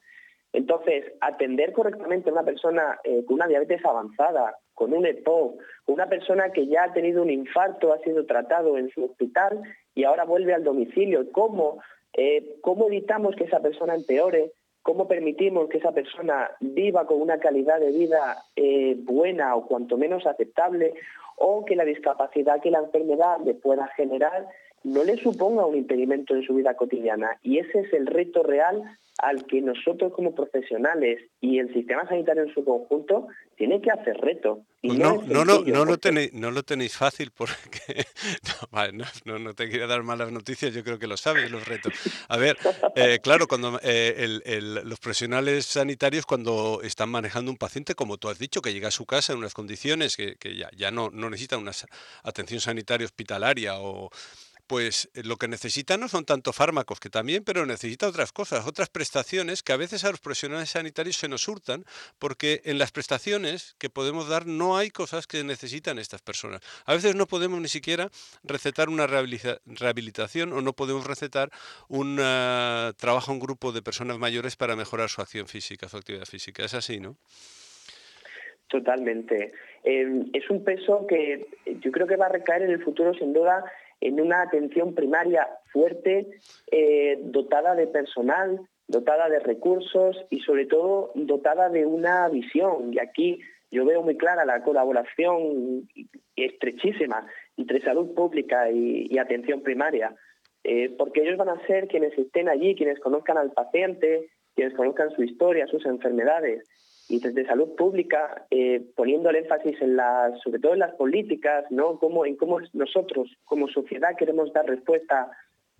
Entonces, 0.52 1.06
atender 1.22 1.72
correctamente 1.72 2.30
a 2.30 2.34
una 2.34 2.44
persona 2.44 3.00
eh, 3.06 3.24
con 3.26 3.36
una 3.36 3.48
diabetes 3.48 3.84
avanzada, 3.86 4.58
con 4.74 4.94
un 4.94 5.06
EPOC, 5.06 5.62
una 5.86 6.08
persona 6.08 6.52
que 6.52 6.68
ya 6.68 6.84
ha 6.84 6.94
tenido 6.94 7.22
un 7.22 7.30
infarto, 7.30 7.94
ha 7.94 8.00
sido 8.00 8.26
tratado 8.26 8.78
en 8.78 8.90
su 8.90 9.06
hospital 9.06 9.62
y 9.96 10.04
ahora 10.04 10.26
vuelve 10.26 10.54
al 10.54 10.66
domicilio, 10.66 11.32
¿cómo, 11.32 11.82
eh, 12.14 12.58
cómo 12.62 12.88
evitamos 12.88 13.36
que 13.38 13.46
esa 13.46 13.62
persona 13.62 13.96
empeore? 13.96 14.52
¿Cómo 14.84 15.08
permitimos 15.08 15.70
que 15.70 15.78
esa 15.78 15.92
persona 15.92 16.52
viva 16.60 17.06
con 17.06 17.22
una 17.22 17.40
calidad 17.40 17.80
de 17.80 17.92
vida 17.92 18.46
eh, 18.56 18.96
buena 18.98 19.56
o 19.56 19.68
cuanto 19.68 19.98
menos 19.98 20.26
aceptable? 20.26 20.94
O 21.38 21.66
que 21.66 21.76
la 21.76 21.86
discapacidad 21.86 22.62
que 22.62 22.72
la 22.72 22.80
enfermedad 22.80 23.38
le 23.46 23.54
pueda 23.54 23.88
generar 23.90 24.48
no 24.84 25.04
le 25.04 25.18
suponga 25.22 25.66
un 25.66 25.78
impedimento 25.78 26.36
en 26.36 26.44
su 26.44 26.54
vida 26.56 26.76
cotidiana. 26.76 27.38
Y 27.44 27.60
ese 27.60 27.80
es 27.82 27.94
el 27.94 28.08
reto 28.08 28.44
real 28.44 28.82
al 29.18 29.46
que 29.46 29.62
nosotros 29.62 30.14
como 30.14 30.34
profesionales 30.34 31.20
y 31.42 31.60
el 31.60 31.72
sistema 31.74 32.08
sanitario 32.08 32.44
en 32.44 32.54
su 32.54 32.64
conjunto 32.66 33.28
tiene 33.56 33.80
que 33.80 33.92
hacer 33.92 34.18
reto. 34.18 34.64
Y 34.82 34.88
Pues 34.88 35.00
no 35.00 35.22
no, 35.28 35.46
no, 35.46 35.62
no, 35.64 35.86
lo 35.86 35.98
tenéis, 36.00 36.34
no 36.34 36.50
lo 36.50 36.64
tenéis 36.64 36.98
fácil 36.98 37.30
porque 37.36 38.06
no, 39.26 39.38
no, 39.38 39.54
te 39.54 39.70
quiero 39.70 39.88
dar 39.88 40.02
malas 40.02 40.32
noticias, 40.32 40.74
yo 40.74 40.84
creo 40.84 40.98
que 40.98 41.06
lo 41.06 41.18
sabes 41.18 41.52
los 41.52 41.68
retos. 41.68 41.94
A 42.30 42.38
ver, 42.38 42.58
eh, 42.96 43.20
claro, 43.22 43.48
cuando 43.48 43.80
eh, 43.84 44.16
el- 44.18 44.42
el- 44.46 44.74
los 44.90 45.00
profesionales 45.00 45.66
sanitarios 45.66 46.26
cuando 46.26 46.82
están 46.84 47.10
manejando 47.10 47.52
un 47.52 47.58
paciente, 47.58 47.94
como 47.94 48.18
tú 48.18 48.30
has 48.30 48.40
dicho, 48.40 48.62
que 48.62 48.74
llega 48.74 48.88
a 48.88 48.92
su 48.92 49.06
casa 49.06 49.34
en 49.34 49.40
unas 49.40 49.54
condiciones 49.54 50.18
que, 50.18 50.36
que 50.38 50.56
ya, 50.56 50.70
ya 50.76 50.90
no, 50.90 51.10
no 51.12 51.30
necesita 51.30 51.58
una 51.58 51.72
atención 52.24 52.60
sanitaria 52.60 53.06
hospitalaria 53.06 53.80
o 53.80 54.10
pues 54.72 55.10
eh, 55.16 55.24
lo 55.26 55.36
que 55.36 55.50
necesita 55.50 55.98
no 55.98 56.08
son 56.08 56.24
tanto 56.24 56.54
fármacos, 56.54 57.02
que 57.02 57.10
también, 57.10 57.44
pero 57.44 57.66
necesita 57.66 58.08
otras 58.08 58.32
cosas, 58.32 58.66
otras 58.66 58.88
prestaciones 58.88 59.64
que 59.64 59.74
a 59.74 59.76
veces 59.76 60.06
a 60.06 60.12
los 60.12 60.22
profesionales 60.22 60.70
sanitarios 60.70 61.18
se 61.18 61.28
nos 61.28 61.46
hurtan, 61.50 61.84
porque 62.20 62.62
en 62.64 62.78
las 62.78 62.94
prestaciones 62.94 63.76
que 63.80 63.90
podemos 63.90 64.30
dar 64.30 64.46
no 64.48 64.78
hay 64.78 64.90
cosas 64.90 65.28
que 65.28 65.44
necesitan 65.44 66.00
estas 66.00 66.22
personas. 66.22 66.62
A 66.86 66.94
veces 66.94 67.16
no 67.16 67.28
podemos 67.28 67.60
ni 67.60 67.68
siquiera 67.68 68.10
recetar 68.44 68.88
una 68.88 69.08
rehabilita- 69.08 69.60
rehabilitación 69.66 70.54
o 70.54 70.62
no 70.62 70.72
podemos 70.72 71.06
recetar 71.06 71.52
un 71.90 72.18
ah, 72.22 72.94
trabajo 72.96 73.34
en 73.34 73.40
grupo 73.40 73.74
de 73.74 73.82
personas 73.82 74.20
mayores 74.20 74.56
para 74.56 74.78
mejorar 74.78 75.10
su 75.10 75.20
acción 75.20 75.48
física, 75.48 75.90
su 75.90 75.98
actividad 75.98 76.24
física. 76.24 76.64
Es 76.64 76.74
así, 76.76 77.02
¿no? 77.02 77.18
Totalmente. 78.70 79.52
Eh, 79.84 80.28
es 80.32 80.50
un 80.50 80.64
peso 80.64 81.06
que 81.10 81.46
yo 81.84 81.92
creo 81.92 82.08
que 82.08 82.16
va 82.16 82.28
a 82.28 82.30
recaer 82.30 82.62
en 82.62 82.70
el 82.72 82.82
futuro, 82.82 83.14
sin 83.16 83.34
duda, 83.34 83.66
en 84.02 84.20
una 84.20 84.42
atención 84.42 84.94
primaria 84.96 85.48
fuerte, 85.72 86.28
eh, 86.72 87.20
dotada 87.24 87.76
de 87.76 87.88
personal, 87.88 88.60
dotada 88.88 89.30
de 89.30 89.40
recursos 89.40 90.18
y, 90.30 90.40
sobre 90.42 90.66
todo, 90.66 91.12
dotada 91.16 91.70
de 91.70 91.86
una 91.86 92.28
visión. 92.30 92.94
Y 92.94 93.00
aquí 93.00 93.40
yo 93.70 93.86
veo 93.86 94.02
muy 94.02 94.18
clara 94.18 94.44
la 94.44 94.64
colaboración 94.64 95.88
estrechísima 96.36 97.26
entre 97.56 97.82
salud 97.82 98.14
pública 98.14 98.70
y, 98.72 99.18
atención 99.18 99.62
primaria, 99.62 100.16
eh, 100.64 100.94
porque 100.98 101.22
ellos 101.22 101.38
van 101.38 101.50
a 101.50 101.66
ser 101.68 101.88
quienes 101.88 102.18
estén 102.18 102.50
allí, 102.50 102.76
quienes 102.76 103.00
conozcan 103.00 103.38
al 103.38 103.52
paciente, 103.52 104.30
quienes 104.56 104.74
conozcan 104.76 105.12
su 105.12 105.24
historia, 105.24 105.68
sus 105.68 105.86
enfermedades 105.86 106.68
y 107.12 107.20
desde 107.20 107.46
salud 107.46 107.76
pública 107.76 108.46
eh, 108.50 108.82
poniendo 108.96 109.30
el 109.30 109.36
énfasis 109.36 109.82
en 109.82 109.98
las, 109.98 110.40
sobre 110.40 110.60
todo 110.60 110.72
en 110.72 110.80
las 110.80 110.96
políticas, 110.96 111.66
¿no? 111.70 112.00
Cómo, 112.00 112.26
en 112.26 112.38
cómo 112.38 112.60
nosotros 112.72 113.30
como 113.44 113.68
sociedad 113.68 114.16
queremos 114.18 114.54
dar 114.54 114.66
respuesta 114.66 115.30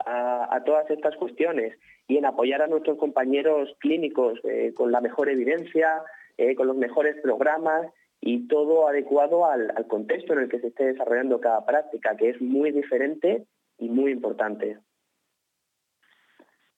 a, 0.06 0.62
todas 0.66 0.90
estas 0.90 1.16
cuestiones 1.16 1.78
y 2.08 2.18
en 2.18 2.26
apoyar 2.26 2.62
a 2.62 2.68
nuestros 2.68 2.98
compañeros 2.98 3.70
clínicos 3.80 4.40
eh, 4.44 4.74
con 4.76 4.92
la 4.92 5.00
mejor 5.00 5.30
evidencia, 5.30 6.02
eh, 6.38 6.54
con 6.54 6.68
los 6.68 6.76
mejores 6.76 7.16
programas 7.22 7.88
y 8.20 8.48
todo 8.48 8.90
adecuado 8.90 9.46
al, 9.46 9.74
contexto 9.88 10.34
en 10.34 10.40
el 10.40 10.50
que 10.50 10.60
se 10.60 10.68
esté 10.68 10.86
desarrollando 10.86 11.40
cada 11.40 11.66
práctica, 11.66 12.18
que 12.18 12.32
es 12.32 12.42
muy 12.42 12.72
diferente 12.72 13.46
y 13.78 13.88
muy 13.88 14.12
importante. 14.12 14.80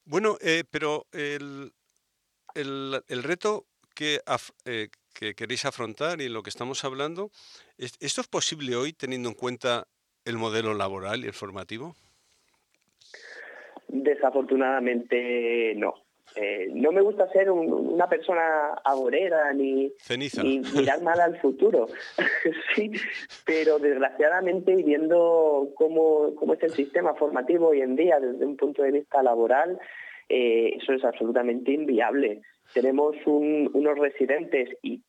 Bueno, 0.06 0.38
pero 0.70 1.06
el, 1.12 1.72
el, 2.56 3.24
reto 3.24 3.66
que, 3.94 4.20
eh, 4.66 4.90
que 5.14 5.36
queréis 5.36 5.66
afrontar 5.66 6.22
y 6.22 6.30
lo 6.30 6.44
que 6.44 6.50
estamos 6.50 6.84
hablando, 6.84 7.32
¿esto 7.78 8.22
es 8.22 8.28
posible 8.28 8.76
hoy 8.76 8.94
teniendo 8.94 9.30
en 9.30 9.36
cuenta 9.36 9.88
el 10.26 10.38
modelo 10.38 10.74
laboral 10.74 11.24
y 11.24 11.28
el 11.28 11.34
formativo? 11.34 11.96
Desafortunadamente 13.88 15.74
no. 15.76 15.94
Eh, 16.36 16.70
no 16.74 16.92
me 16.92 17.02
gusta 17.02 17.30
ser 17.32 17.52
una 17.52 18.08
persona 18.08 18.74
agorera 18.84 19.54
ni, 19.54 19.94
mirar 20.74 21.02
mal 21.04 21.20
al 21.20 21.40
futuro, 21.40 21.88
sí, 22.76 22.92
pero 23.46 23.78
desgraciadamente 23.78 24.76
viendo 24.76 25.70
cómo, 25.76 26.34
cómo, 26.36 26.54
es 26.54 26.64
el 26.64 26.72
sistema 26.76 27.14
formativo 27.14 27.68
hoy 27.68 27.82
en 27.82 27.96
día 27.96 28.20
desde 28.20 28.46
un 28.46 28.58
punto 28.58 28.82
de 28.82 28.92
vista 28.92 29.22
laboral, 29.22 29.80
eh, 30.30 30.78
eso 30.78 30.94
es 30.94 31.04
absolutamente 31.04 31.72
inviable. 31.72 32.42
Tenemos 32.74 33.16
unos 33.26 33.98
residentes 33.98 34.70
y 34.82 35.02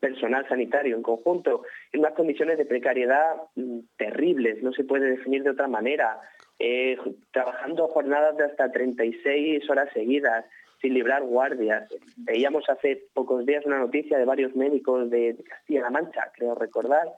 personal 0.00 0.46
sanitario 0.48 0.96
en 0.96 1.02
conjunto 1.02 1.62
en 1.92 2.00
unas 2.00 2.12
condiciones 2.12 2.58
de 2.58 2.66
precariedad 2.66 3.36
mm, 3.56 3.78
terribles, 3.96 4.62
no 4.62 4.72
se 4.72 4.84
puede 4.84 5.10
definir 5.10 5.42
de 5.42 5.50
otra 5.50 5.66
manera, 5.66 6.20
eh, 6.58 6.98
trabajando 7.32 7.88
jornadas 7.88 8.36
de 8.36 8.44
hasta 8.44 8.70
36 8.70 9.68
horas 9.70 9.88
seguidas, 9.94 10.44
sin 10.82 10.92
librar 10.92 11.22
guardias. 11.22 11.88
Veíamos 12.18 12.68
hace 12.68 13.04
pocos 13.14 13.46
días 13.46 13.64
una 13.64 13.78
noticia 13.78 14.18
de 14.18 14.26
varios 14.26 14.54
médicos 14.54 15.08
de 15.08 15.36
Castilla-La 15.48 15.88
Mancha, 15.88 16.30
creo 16.34 16.54
recordar, 16.54 17.08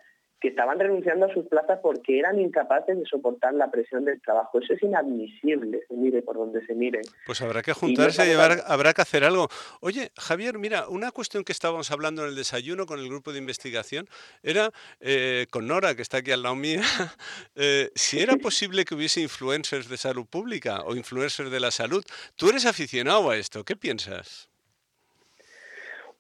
que 0.47 0.51
estaban 0.51 0.79
renunciando 0.79 1.27
a 1.27 1.35
sus 1.35 1.45
plazas 1.47 1.81
porque 1.83 2.21
eran 2.21 2.39
incapaces 2.39 2.97
de 2.97 3.05
soportar 3.05 3.53
la 3.55 3.69
presión 3.69 4.05
del 4.05 4.21
trabajo. 4.23 4.61
Eso 4.61 4.75
es 4.75 4.83
inadmisible, 4.85 5.81
se 5.89 5.95
mire 5.95 6.23
por 6.23 6.37
donde 6.37 6.65
se 6.65 6.73
mire. 6.73 7.01
Pues 7.27 7.43
habrá 7.43 7.63
que 7.63 7.73
juntarse 7.73 8.29
y, 8.29 8.31
habrá 8.31 8.95
que 8.95 9.03
hacer 9.03 9.25
algo. 9.25 9.49
Oye, 9.81 10.13
Javier, 10.17 10.57
mira, 10.57 10.87
una 10.89 11.11
cuestión 11.11 11.43
que 11.43 11.51
estábamos 11.51 11.91
hablando 11.91 12.23
en 12.23 12.29
el 12.29 12.37
desayuno 12.37 12.87
con 12.87 13.01
el 13.01 13.09
grupo 13.09 13.33
de 13.33 13.41
investigación 13.41 14.09
era 14.45 14.71
eh, 15.01 15.47
con 15.51 15.67
Nora, 15.67 15.97
que 15.97 16.03
está 16.03 16.19
aquí 16.19 16.31
al 16.31 16.45
lado 16.45 16.55
mía, 16.55 16.83
eh, 17.57 17.91
si 17.97 18.21
era 18.21 18.37
posible 18.37 18.85
que 18.85 18.95
hubiese 18.95 19.21
influencers 19.21 19.89
de 19.89 19.97
salud 19.97 20.27
pública 20.27 20.85
o 20.85 20.95
influencers 20.95 21.51
de 21.51 21.59
la 21.59 21.73
salud. 21.73 22.05
Tú 22.37 22.51
eres 22.51 22.67
aficionado 22.67 23.31
a 23.31 23.37
esto, 23.37 23.65
¿qué 23.65 23.75
piensas? 23.75 24.49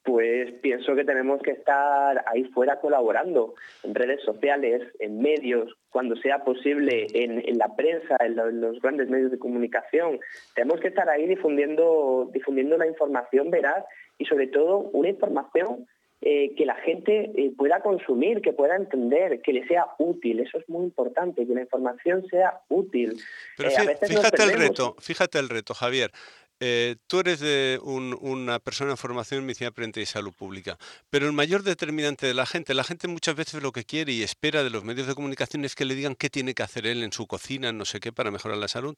Pues 0.07 0.53
pienso 0.62 0.95
que 0.95 1.05
tenemos 1.05 1.42
que 1.42 1.51
estar 1.51 2.25
ahí 2.29 2.45
fuera 2.45 2.79
colaborando 2.81 3.55
en 3.83 3.92
redes 3.92 4.23
sociales, 4.23 4.83
en 5.01 5.19
medios, 5.19 5.77
cuando 5.90 6.14
sea 6.16 6.45
posible, 6.45 7.09
en, 7.12 7.59
la 7.59 7.75
prensa, 7.75 8.16
en, 8.21 8.37
los 8.61 8.81
grandes 8.81 9.11
medios 9.11 9.33
de 9.33 9.38
comunicación. 9.38 10.21
Tenemos 10.55 10.79
que 10.79 10.88
estar 10.88 11.09
ahí 11.09 11.27
difundiendo, 11.27 12.31
difundiendo 12.33 12.79
la 12.79 12.87
información 12.87 13.51
veraz 13.51 13.85
y 14.16 14.27
sobre 14.27 14.47
todo 14.47 14.79
una 14.92 15.09
información 15.09 15.87
eh, 16.23 16.55
que 16.57 16.64
la 16.64 16.77
gente 16.77 17.33
eh, 17.35 17.53
pueda 17.59 17.81
consumir, 17.81 18.40
que 18.42 18.53
pueda 18.53 18.77
entender, 18.77 19.42
que 19.42 19.53
le 19.53 19.66
sea 19.66 19.87
útil. 19.99 20.38
Eso 20.38 20.59
es 20.59 20.69
muy 20.69 20.85
importante, 20.85 21.45
que 21.45 21.53
la 21.53 21.62
información 21.62 22.25
sea 22.29 22.61
útil. 22.69 23.21
Pero 23.57 23.71
eh, 23.71 23.97
fíjate 24.07 24.42
el 24.45 24.53
reto, 24.53 24.95
fíjate 25.01 25.38
el 25.40 25.49
reto, 25.49 25.75
Javier. 25.75 26.12
Eh, 26.59 26.97
tú 27.07 27.21
eres 27.21 27.40
de 27.40 27.79
una 27.83 28.59
persona 28.59 28.92
en 28.92 28.97
formación 28.97 29.40
en 29.40 29.47
medicina 29.47 29.71
preventiva 29.71 30.03
y 30.03 30.07
salud 30.07 30.33
pública, 30.33 30.79
pero 31.11 31.27
el 31.27 31.33
mayor 31.33 31.62
determinante 31.62 32.27
de 32.27 32.33
la 32.33 32.47
gente, 32.47 32.73
la 32.73 32.85
gente 32.85 33.09
muchas 33.09 33.35
veces 33.35 33.62
lo 33.62 33.73
que 33.73 33.85
quiere 33.85 34.12
y 34.12 34.23
espera 34.23 34.64
de 34.64 34.71
los 34.71 34.83
medios 34.83 35.07
de 35.07 35.14
comunicación 35.14 35.66
es 35.66 35.75
que 35.75 35.85
le 35.85 35.95
digan 35.95 36.14
qué 36.14 36.31
tiene 36.31 36.55
que 36.55 36.62
hacer 36.62 36.87
él 36.87 37.03
en 37.03 37.12
su 37.12 37.27
cocina, 37.27 37.73
no 37.73 37.85
sé 37.85 38.01
qué, 38.01 38.11
para 38.11 38.31
mejorar 38.31 38.57
la 38.57 38.69
salud. 38.69 38.97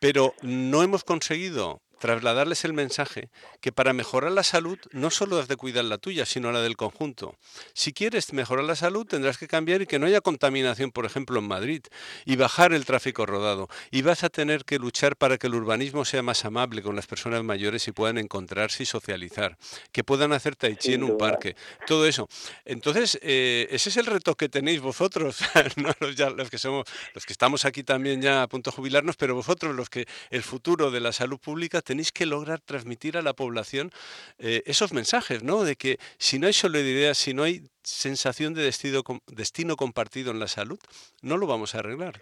Pero 0.00 0.34
no 0.42 0.82
hemos 0.82 1.04
conseguido 1.04 1.80
trasladarles 1.98 2.64
el 2.64 2.72
mensaje 2.72 3.30
que 3.60 3.72
para 3.72 3.92
mejorar 3.92 4.32
la 4.32 4.42
salud 4.42 4.78
no 4.92 5.10
solo 5.10 5.38
has 5.38 5.48
de 5.48 5.56
cuidar 5.56 5.84
la 5.84 5.98
tuya, 5.98 6.26
sino 6.26 6.52
la 6.52 6.60
del 6.60 6.76
conjunto. 6.76 7.36
Si 7.72 7.92
quieres 7.92 8.32
mejorar 8.32 8.64
la 8.64 8.76
salud 8.76 9.06
tendrás 9.06 9.38
que 9.38 9.48
cambiar 9.48 9.82
y 9.82 9.86
que 9.86 9.98
no 9.98 10.06
haya 10.06 10.20
contaminación, 10.20 10.90
por 10.92 11.06
ejemplo, 11.06 11.38
en 11.38 11.48
Madrid, 11.48 11.82
y 12.24 12.36
bajar 12.36 12.72
el 12.72 12.84
tráfico 12.84 13.26
rodado. 13.26 13.68
Y 13.90 14.02
vas 14.02 14.24
a 14.24 14.28
tener 14.28 14.64
que 14.64 14.78
luchar 14.78 15.16
para 15.16 15.38
que 15.38 15.46
el 15.46 15.54
urbanismo 15.54 16.04
sea 16.04 16.22
más 16.22 16.44
amable 16.44 16.82
con 16.82 16.96
las 16.96 17.06
personas 17.06 17.42
mayores 17.44 17.86
y 17.88 17.92
puedan 17.92 18.18
encontrarse 18.18 18.82
y 18.82 18.86
socializar, 18.86 19.56
que 19.92 20.04
puedan 20.04 20.32
hacer 20.32 20.56
tai 20.56 20.76
chi 20.76 20.94
en 20.94 21.04
un 21.04 21.16
parque, 21.18 21.56
todo 21.86 22.06
eso. 22.06 22.28
Entonces, 22.64 23.18
eh, 23.22 23.68
ese 23.70 23.88
es 23.88 23.96
el 23.96 24.06
reto 24.06 24.34
que 24.34 24.48
tenéis 24.48 24.80
vosotros, 24.80 25.38
los, 26.00 26.16
ya, 26.16 26.30
los 26.30 26.50
que 26.50 26.58
somos, 26.58 26.86
los 27.14 27.24
que 27.24 27.32
estamos 27.32 27.64
aquí 27.64 27.82
también 27.82 28.20
ya 28.20 28.42
a 28.42 28.48
punto 28.48 28.70
de 28.70 28.76
jubilarnos, 28.76 29.16
pero 29.16 29.34
vosotros 29.34 29.74
los 29.74 29.88
que 29.88 30.06
el 30.30 30.42
futuro 30.42 30.90
de 30.90 31.00
la 31.00 31.12
salud 31.12 31.38
pública 31.38 31.82
tenéis 31.86 32.12
que 32.12 32.26
lograr 32.26 32.60
transmitir 32.60 33.16
a 33.16 33.22
la 33.22 33.32
población 33.32 33.90
eh, 34.38 34.62
esos 34.66 34.92
mensajes, 34.92 35.42
¿no? 35.42 35.64
De 35.64 35.76
que 35.76 35.98
si 36.18 36.38
no 36.38 36.48
hay 36.48 36.52
solidaridad, 36.52 37.14
si 37.14 37.32
no 37.32 37.44
hay 37.44 37.62
sensación 37.82 38.52
de 38.52 38.62
destino, 38.62 39.02
destino 39.28 39.76
compartido 39.76 40.32
en 40.32 40.40
la 40.40 40.48
salud, 40.48 40.78
no 41.22 41.36
lo 41.36 41.46
vamos 41.46 41.74
a 41.74 41.78
arreglar. 41.78 42.20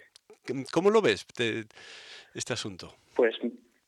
¿Cómo 0.71 0.91
lo 0.91 1.01
ves 1.01 1.25
este 2.35 2.53
asunto? 2.53 2.93
Pues 3.15 3.35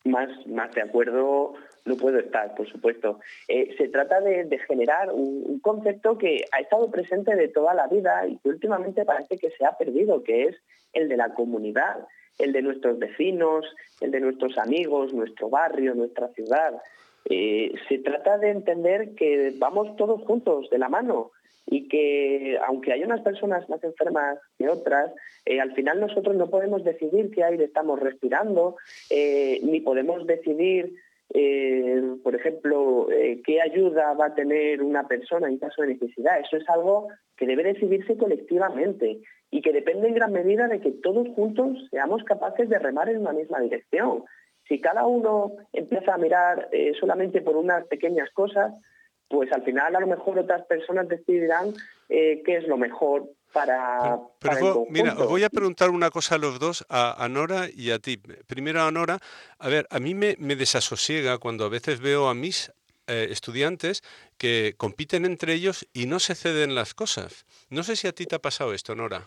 más, 0.03 0.29
más 0.47 0.73
de 0.73 0.81
acuerdo 0.81 1.53
no 1.85 1.95
puedo 1.95 2.19
estar, 2.19 2.53
por 2.55 2.69
supuesto. 2.69 3.19
Eh, 3.47 3.73
se 3.77 3.87
trata 3.87 4.19
de, 4.19 4.59
generar 4.67 5.09
un, 5.11 5.59
concepto 5.59 6.17
que 6.17 6.43
ha 6.51 6.59
estado 6.59 6.91
presente 6.91 7.35
de 7.35 7.47
toda 7.47 7.73
la 7.73 7.87
vida 7.87 8.27
y 8.27 8.37
que 8.37 8.49
últimamente 8.49 9.05
parece 9.05 9.37
que 9.37 9.51
se 9.51 9.65
ha 9.65 9.77
perdido, 9.77 10.23
que 10.23 10.45
es 10.45 10.57
el 10.93 11.07
de 11.07 11.17
la 11.17 11.33
comunidad 11.33 12.07
el 12.37 12.53
de 12.53 12.61
nuestros 12.61 12.99
vecinos, 12.99 13.65
el 14.01 14.11
de 14.11 14.19
nuestros 14.19 14.57
amigos, 14.57 15.13
nuestro 15.13 15.49
barrio, 15.49 15.95
nuestra 15.95 16.29
ciudad. 16.29 16.81
Eh, 17.29 17.73
se 17.89 17.97
trata 17.99 18.37
de 18.37 18.51
entender 18.51 19.15
que 19.15 19.53
vamos 19.57 19.95
todos 19.97 20.21
juntos 20.23 20.69
de 20.69 20.77
la 20.77 20.87
mano 20.87 21.31
y 21.65 21.89
que 21.89 22.57
aunque 22.65 22.93
hay 22.93 23.03
unas 23.03 23.21
personas 23.21 23.67
más 23.67 23.83
enfermas 23.83 24.39
que 24.57 24.69
otras, 24.69 25.11
eh, 25.45 25.59
al 25.59 25.73
final 25.73 25.99
nosotros 25.99 26.35
no 26.35 26.49
podemos 26.49 26.85
decidir 26.85 27.29
qué 27.31 27.43
aire 27.43 27.65
estamos 27.65 27.99
respirando, 27.99 28.77
eh, 29.09 29.59
ni 29.63 29.81
podemos 29.81 30.25
decidir, 30.25 30.93
por 32.23 32.35
ejemplo, 32.35 33.09
qué 33.45 33.61
ayuda 33.61 34.13
va 34.13 34.27
a 34.27 34.33
tener 34.33 34.81
una 34.81 35.07
persona 35.07 35.49
en 35.49 35.57
caso 35.57 35.81
de 35.81 35.89
necesidad. 35.89 36.39
Eso 36.39 36.55
es 36.55 36.67
algo 36.69 37.09
que 37.35 37.45
debe 37.45 37.63
decidirse 37.63 38.17
colectivamente 38.17 39.19
y 39.49 39.61
que 39.61 39.71
depende 39.71 40.07
en 40.07 40.15
gran 40.15 40.31
medida 40.31 40.67
de 40.67 40.79
que 40.79 40.91
todos 40.91 41.27
juntos 41.35 41.77
seamos 41.89 42.23
capaces 42.23 42.69
de 42.69 42.79
remar 42.79 43.09
en 43.09 43.19
una 43.19 43.33
misma 43.33 43.59
dirección. 43.59 44.23
Si 44.67 44.81
cada 44.81 45.05
uno 45.05 45.53
empieza 45.71 46.13
a 46.13 46.17
mirar 46.17 46.69
eh, 46.71 46.93
solamente 46.99 47.41
por 47.41 47.55
unas 47.55 47.85
pequeñas 47.87 48.29
cosas, 48.31 48.73
pues 49.29 49.51
al 49.51 49.63
final 49.63 49.95
a 49.95 49.99
lo 49.99 50.07
mejor 50.07 50.39
otras 50.39 50.65
personas 50.65 51.07
decidirán 51.07 51.73
eh, 52.09 52.41
qué 52.45 52.57
es 52.57 52.67
lo 52.67 52.77
mejor 52.77 53.29
para, 53.53 54.19
pero, 54.39 54.85
Mira, 54.89 55.13
os 55.13 55.27
voy 55.27 55.43
a 55.43 55.49
preguntar 55.49 55.89
una 55.89 56.11
cosa 56.11 56.35
a 56.35 56.37
los 56.37 56.59
dos, 56.59 56.85
a, 56.89 57.27
Nora 57.29 57.67
y 57.73 57.91
a 57.91 57.99
ti. 57.99 58.17
Primero 58.45 58.81
a 58.81 58.91
Nora, 58.91 59.19
a 59.57 59.69
ver, 59.69 59.87
a 59.89 59.99
mí 59.99 60.13
me, 60.13 60.35
desasosiega 60.35 61.37
cuando 61.37 61.65
a 61.65 61.69
veces 61.69 61.99
veo 61.99 62.27
a 62.27 62.35
mis 62.35 62.71
eh, 63.07 63.27
estudiantes 63.31 64.03
que 64.37 64.75
compiten 64.77 65.25
entre 65.25 65.53
ellos 65.53 65.87
y 65.93 66.05
no 66.05 66.19
se 66.19 66.35
ceden 66.35 66.75
las 66.75 66.93
cosas. 66.93 67.45
No 67.69 67.83
sé 67.83 67.95
si 67.95 68.07
a 68.07 68.13
ti 68.13 68.25
te 68.25 68.35
ha 68.35 68.41
pasado 68.41 68.73
esto, 68.73 68.95
Nora. 68.95 69.25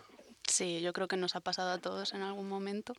Sí, 0.49 0.81
yo 0.81 0.93
creo 0.93 1.09
que 1.09 1.17
nos 1.17 1.37
ha 1.37 1.41
pasado 1.41 1.71
a 1.71 1.79
todos 1.79 2.13
en 2.13 2.23
algún 2.23 2.49
momento 2.49 2.95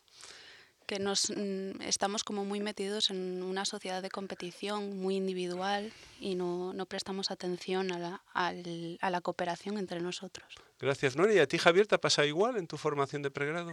que 0.86 0.98
nos 0.98 1.30
mm, 1.30 1.80
estamos 1.82 2.24
como 2.24 2.44
muy 2.44 2.60
metidos 2.60 3.10
en 3.10 3.42
una 3.42 3.64
sociedad 3.64 4.02
de 4.02 4.10
competición 4.10 4.98
muy 5.00 5.16
individual 5.16 5.92
y 6.20 6.34
no, 6.34 6.72
no 6.72 6.86
prestamos 6.86 7.30
atención 7.30 7.92
a 7.92 7.98
la, 7.98 8.22
a 8.34 9.10
la, 9.10 9.20
cooperación 9.20 9.78
entre 9.78 10.00
nosotros. 10.00 10.46
Gracias, 10.80 11.16
Nora. 11.16 11.32
¿Y 11.32 11.38
a 11.38 11.46
ti, 11.46 11.58
Javier, 11.58 11.86
te 11.86 11.94
ha 11.94 12.00
pasado 12.00 12.26
igual 12.26 12.56
en 12.56 12.66
tu 12.66 12.76
formación 12.76 13.22
de 13.22 13.30
pregrado? 13.30 13.72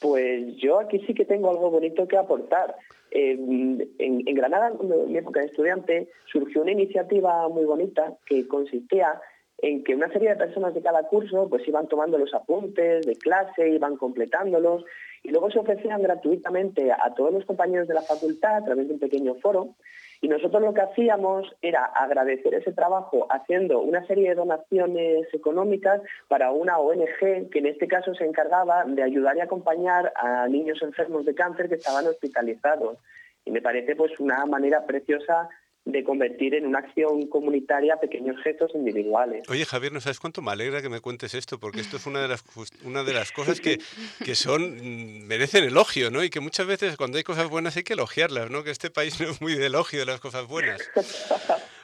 Pues 0.00 0.56
yo 0.56 0.80
aquí 0.80 0.98
sí 1.06 1.14
que 1.14 1.24
tengo 1.24 1.50
algo 1.50 1.70
bonito 1.70 2.08
que 2.08 2.16
aportar. 2.16 2.74
En, 3.10 4.34
Granada, 4.34 4.72
en 4.80 5.12
mi 5.12 5.18
época 5.18 5.40
de 5.40 5.46
estudiante, 5.46 6.08
surgió 6.30 6.62
una 6.62 6.72
iniciativa 6.72 7.48
muy 7.48 7.64
bonita 7.64 8.14
que 8.26 8.46
consistía 8.46 9.20
en 9.58 9.84
que 9.84 9.94
una 9.94 10.10
serie 10.10 10.30
de 10.30 10.36
personas 10.36 10.74
de 10.74 10.82
cada 10.82 11.02
curso 11.04 11.48
pues 11.48 11.66
iban 11.68 11.86
tomando 11.88 12.16
los 12.16 12.32
apuntes 12.32 13.04
de 13.04 13.16
clase, 13.16 13.68
iban 13.68 13.96
completándolos 13.96 14.84
y 15.22 15.30
luego 15.30 15.50
se 15.50 15.58
ofrecían 15.58 16.02
gratuitamente 16.02 16.90
a 16.90 17.14
todos 17.14 17.32
los 17.32 17.44
compañeros 17.44 17.86
de 17.86 17.94
la 17.94 18.02
facultad 18.02 18.56
a 18.56 18.64
través 18.64 18.88
de 18.88 18.94
un 18.94 19.00
pequeño 19.00 19.34
foro 19.34 19.74
y 20.22 20.28
nosotros 20.28 20.62
lo 20.62 20.74
que 20.74 20.82
hacíamos 20.82 21.56
era 21.62 21.84
agradecer 21.84 22.54
ese 22.54 22.72
trabajo 22.72 23.26
haciendo 23.30 23.80
una 23.80 24.06
serie 24.06 24.28
de 24.28 24.34
donaciones 24.34 25.32
económicas 25.32 26.02
para 26.28 26.50
una 26.50 26.78
ONG 26.78 27.48
que 27.50 27.58
en 27.58 27.66
este 27.66 27.88
caso 27.88 28.14
se 28.14 28.26
encargaba 28.26 28.84
de 28.84 29.02
ayudar 29.02 29.36
y 29.36 29.40
acompañar 29.40 30.12
a 30.16 30.46
niños 30.48 30.82
enfermos 30.82 31.24
de 31.24 31.34
cáncer 31.34 31.68
que 31.68 31.76
estaban 31.76 32.06
hospitalizados. 32.06 32.98
Y 33.46 33.50
me 33.50 33.62
parece 33.62 33.96
pues 33.96 34.18
una 34.20 34.44
manera 34.44 34.84
preciosa 34.84 35.48
de 35.84 36.04
convertir 36.04 36.54
en 36.54 36.66
una 36.66 36.80
acción 36.80 37.26
comunitaria 37.26 37.96
pequeños 37.96 38.36
gestos 38.42 38.70
individuales. 38.74 39.48
Oye, 39.48 39.64
Javier, 39.64 39.92
¿no 39.92 40.00
sabes 40.00 40.20
cuánto 40.20 40.42
me 40.42 40.50
alegra 40.50 40.82
que 40.82 40.88
me 40.88 41.00
cuentes 41.00 41.34
esto? 41.34 41.58
Porque 41.58 41.80
esto 41.80 41.96
es 41.96 42.06
una 42.06 42.20
de 42.20 42.28
las, 42.28 42.44
una 42.84 43.02
de 43.02 43.14
las 43.14 43.32
cosas 43.32 43.60
que, 43.60 43.78
que 44.24 44.34
son, 44.34 44.76
mm, 44.76 45.26
merecen 45.26 45.64
elogio, 45.64 46.10
¿no? 46.10 46.22
Y 46.22 46.30
que 46.30 46.40
muchas 46.40 46.66
veces 46.66 46.96
cuando 46.96 47.16
hay 47.16 47.24
cosas 47.24 47.48
buenas 47.48 47.76
hay 47.76 47.82
que 47.82 47.94
elogiarlas, 47.94 48.50
¿no? 48.50 48.62
Que 48.62 48.70
este 48.70 48.90
país 48.90 49.20
no 49.20 49.30
es 49.30 49.40
muy 49.40 49.54
de 49.54 49.66
elogio 49.66 50.00
de 50.00 50.06
las 50.06 50.20
cosas 50.20 50.46
buenas. 50.46 50.80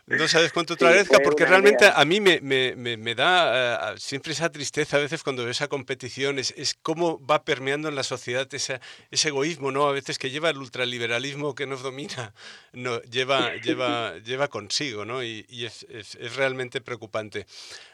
No 0.09 0.29
sabes 0.29 0.53
cuánto 0.53 0.77
te 0.77 0.87
agradezca, 0.87 1.19
porque 1.19 1.45
realmente 1.45 1.91
a 1.93 2.05
mí 2.05 2.21
me, 2.21 2.41
me, 2.41 2.77
me, 2.77 3.15
da 3.17 3.93
uh, 3.93 3.99
siempre 3.99 4.35
esa 4.35 4.53
tristeza 4.53 4.99
a 4.99 5.01
veces 5.01 5.25
cuando 5.25 5.43
veo 5.43 5.51
esa 5.51 5.67
competición, 5.67 6.39
es, 6.39 6.55
es 6.57 6.75
cómo 6.81 7.19
va 7.27 7.43
permeando 7.43 7.89
en 7.89 7.97
la 7.97 8.05
sociedad 8.05 8.47
ese, 8.55 8.81
ese, 9.11 9.29
egoísmo, 9.31 9.73
¿no? 9.73 9.89
A 9.89 9.93
veces 9.93 10.17
que 10.17 10.31
lleva 10.31 10.51
el 10.51 10.59
ultraliberalismo 10.59 11.57
que 11.57 11.67
nos 11.67 11.83
domina, 11.83 12.33
no, 12.73 13.03
lleva, 13.03 13.57
lleva, 13.57 14.17
lleva 14.19 14.47
consigo, 14.47 15.05
¿no? 15.05 15.25
Y, 15.25 15.45
y 15.49 15.65
es, 15.65 15.85
es, 15.91 16.15
es, 16.15 16.37
realmente 16.37 16.81
preocupante. 16.81 17.45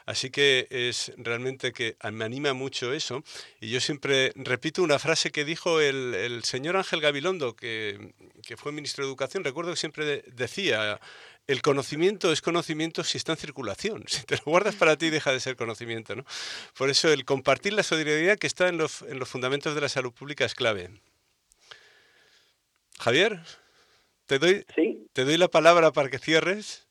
Así 0.04 0.28
que 0.28 0.66
es 0.68 1.12
realmente 1.16 1.72
que 1.72 1.96
me 2.12 2.26
anima 2.26 2.52
mucho 2.52 2.92
eso. 2.92 3.24
Y 3.58 3.70
yo 3.70 3.80
siempre 3.80 4.32
repito 4.34 4.82
una 4.82 4.98
frase 4.98 5.30
que 5.30 5.46
dijo 5.46 5.80
el, 5.80 6.14
el 6.14 6.44
señor 6.44 6.76
Ángel 6.76 7.00
Gabilondo, 7.00 7.56
que, 7.56 8.12
que 8.42 8.58
fue 8.58 8.70
ministro 8.72 9.02
de 9.02 9.08
Educación, 9.08 9.44
recuerdo 9.44 9.70
que 9.70 9.78
siempre 9.78 10.24
decía 10.26 11.00
el 11.46 11.62
conocimiento 11.62 12.32
es 12.32 12.40
conocimiento 12.40 13.04
si 13.04 13.18
está 13.18 13.32
en 13.32 13.38
circulación. 13.38 14.04
Si 14.08 14.22
te 14.24 14.36
lo 14.36 14.42
guardas 14.44 14.74
para 14.74 14.96
ti, 14.96 15.10
deja 15.10 15.32
de 15.32 15.40
ser 15.40 15.56
conocimiento. 15.56 16.14
¿no? 16.14 16.24
Por 16.76 16.90
eso 16.90 17.12
el 17.12 17.24
compartir 17.24 17.72
la 17.72 17.82
solidaridad 17.82 18.38
que 18.38 18.46
está 18.46 18.68
en 18.68 18.78
los, 18.78 19.02
en 19.02 19.18
los 19.18 19.28
fundamentos 19.28 19.74
de 19.74 19.80
la 19.80 19.88
salud 19.88 20.12
pública 20.12 20.44
es 20.44 20.54
clave. 20.54 20.90
Javier, 22.98 23.40
te 24.26 24.38
doy, 24.38 24.64
te 25.12 25.24
doy 25.24 25.36
la 25.36 25.48
palabra 25.48 25.92
para 25.92 26.08
que 26.08 26.18
cierres. 26.18 26.86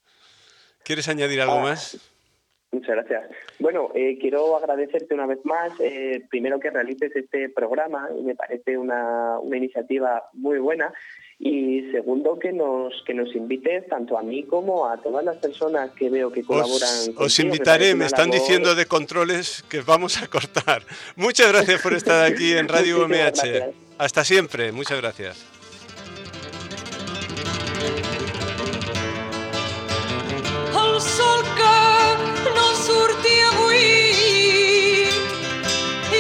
¿Quieres 0.83 1.07
añadir 1.07 1.41
algo 1.41 1.59
ah, 1.59 1.63
más? 1.63 1.97
Muchas 2.71 2.95
gracias. 2.95 3.29
Bueno, 3.59 3.89
eh, 3.93 4.17
quiero 4.19 4.55
agradecerte 4.55 5.13
una 5.13 5.25
vez 5.25 5.39
más, 5.43 5.73
eh, 5.79 6.23
primero 6.29 6.59
que 6.59 6.69
realices 6.69 7.13
este 7.13 7.49
programa, 7.49 8.09
y 8.17 8.23
me 8.23 8.33
parece 8.33 8.77
una, 8.77 9.39
una 9.39 9.57
iniciativa 9.57 10.29
muy 10.33 10.59
buena, 10.59 10.93
y 11.37 11.91
segundo 11.91 12.39
que 12.39 12.53
nos 12.53 12.93
que 13.05 13.13
nos 13.13 13.35
invites 13.35 13.87
tanto 13.87 14.17
a 14.17 14.21
mí 14.21 14.43
como 14.43 14.87
a 14.87 14.97
todas 15.01 15.25
las 15.25 15.37
personas 15.37 15.89
que 15.91 16.09
veo 16.09 16.31
que 16.31 16.43
colaboran. 16.43 16.89
Os, 17.17 17.17
os 17.17 17.39
invitaré, 17.39 17.93
me 17.95 18.05
están 18.05 18.29
labor... 18.29 18.39
diciendo 18.39 18.75
de 18.75 18.85
controles 18.85 19.63
que 19.67 19.81
vamos 19.81 20.21
a 20.21 20.27
cortar. 20.27 20.83
Muchas 21.15 21.51
gracias 21.51 21.81
por 21.81 21.93
estar 21.93 22.23
aquí 22.23 22.53
en 22.53 22.67
Radio 22.69 23.07
MH. 23.07 23.73
Hasta 23.97 24.23
siempre, 24.23 24.71
muchas 24.71 25.01
gracias. 25.01 25.50
Surti 32.91 33.35
avui 33.49 33.83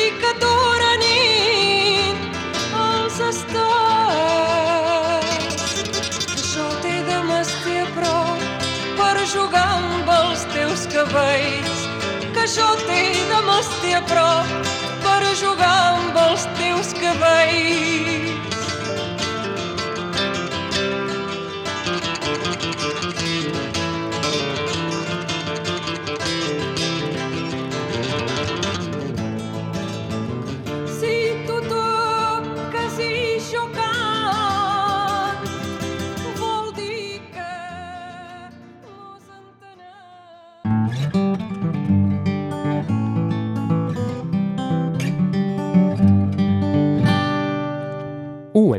i 0.01 0.03
que 0.21 0.31
dura 0.43 0.91
nit 1.03 2.17
els 2.85 3.19
estels 3.31 3.71
jugar 9.31 9.67
amb 9.77 10.09
els 10.11 10.41
teus 10.51 10.81
cabells 10.91 11.83
que 12.35 12.43
jo 12.55 12.67
t'he 12.81 13.03
de 13.29 13.39
m'estir 13.47 13.93
a 13.95 14.01
prop 14.11 14.55
per 15.05 15.19
jugar 15.43 15.75
amb 15.95 16.23
els 16.27 16.47
teus 16.59 16.91
cabells. 16.99 18.50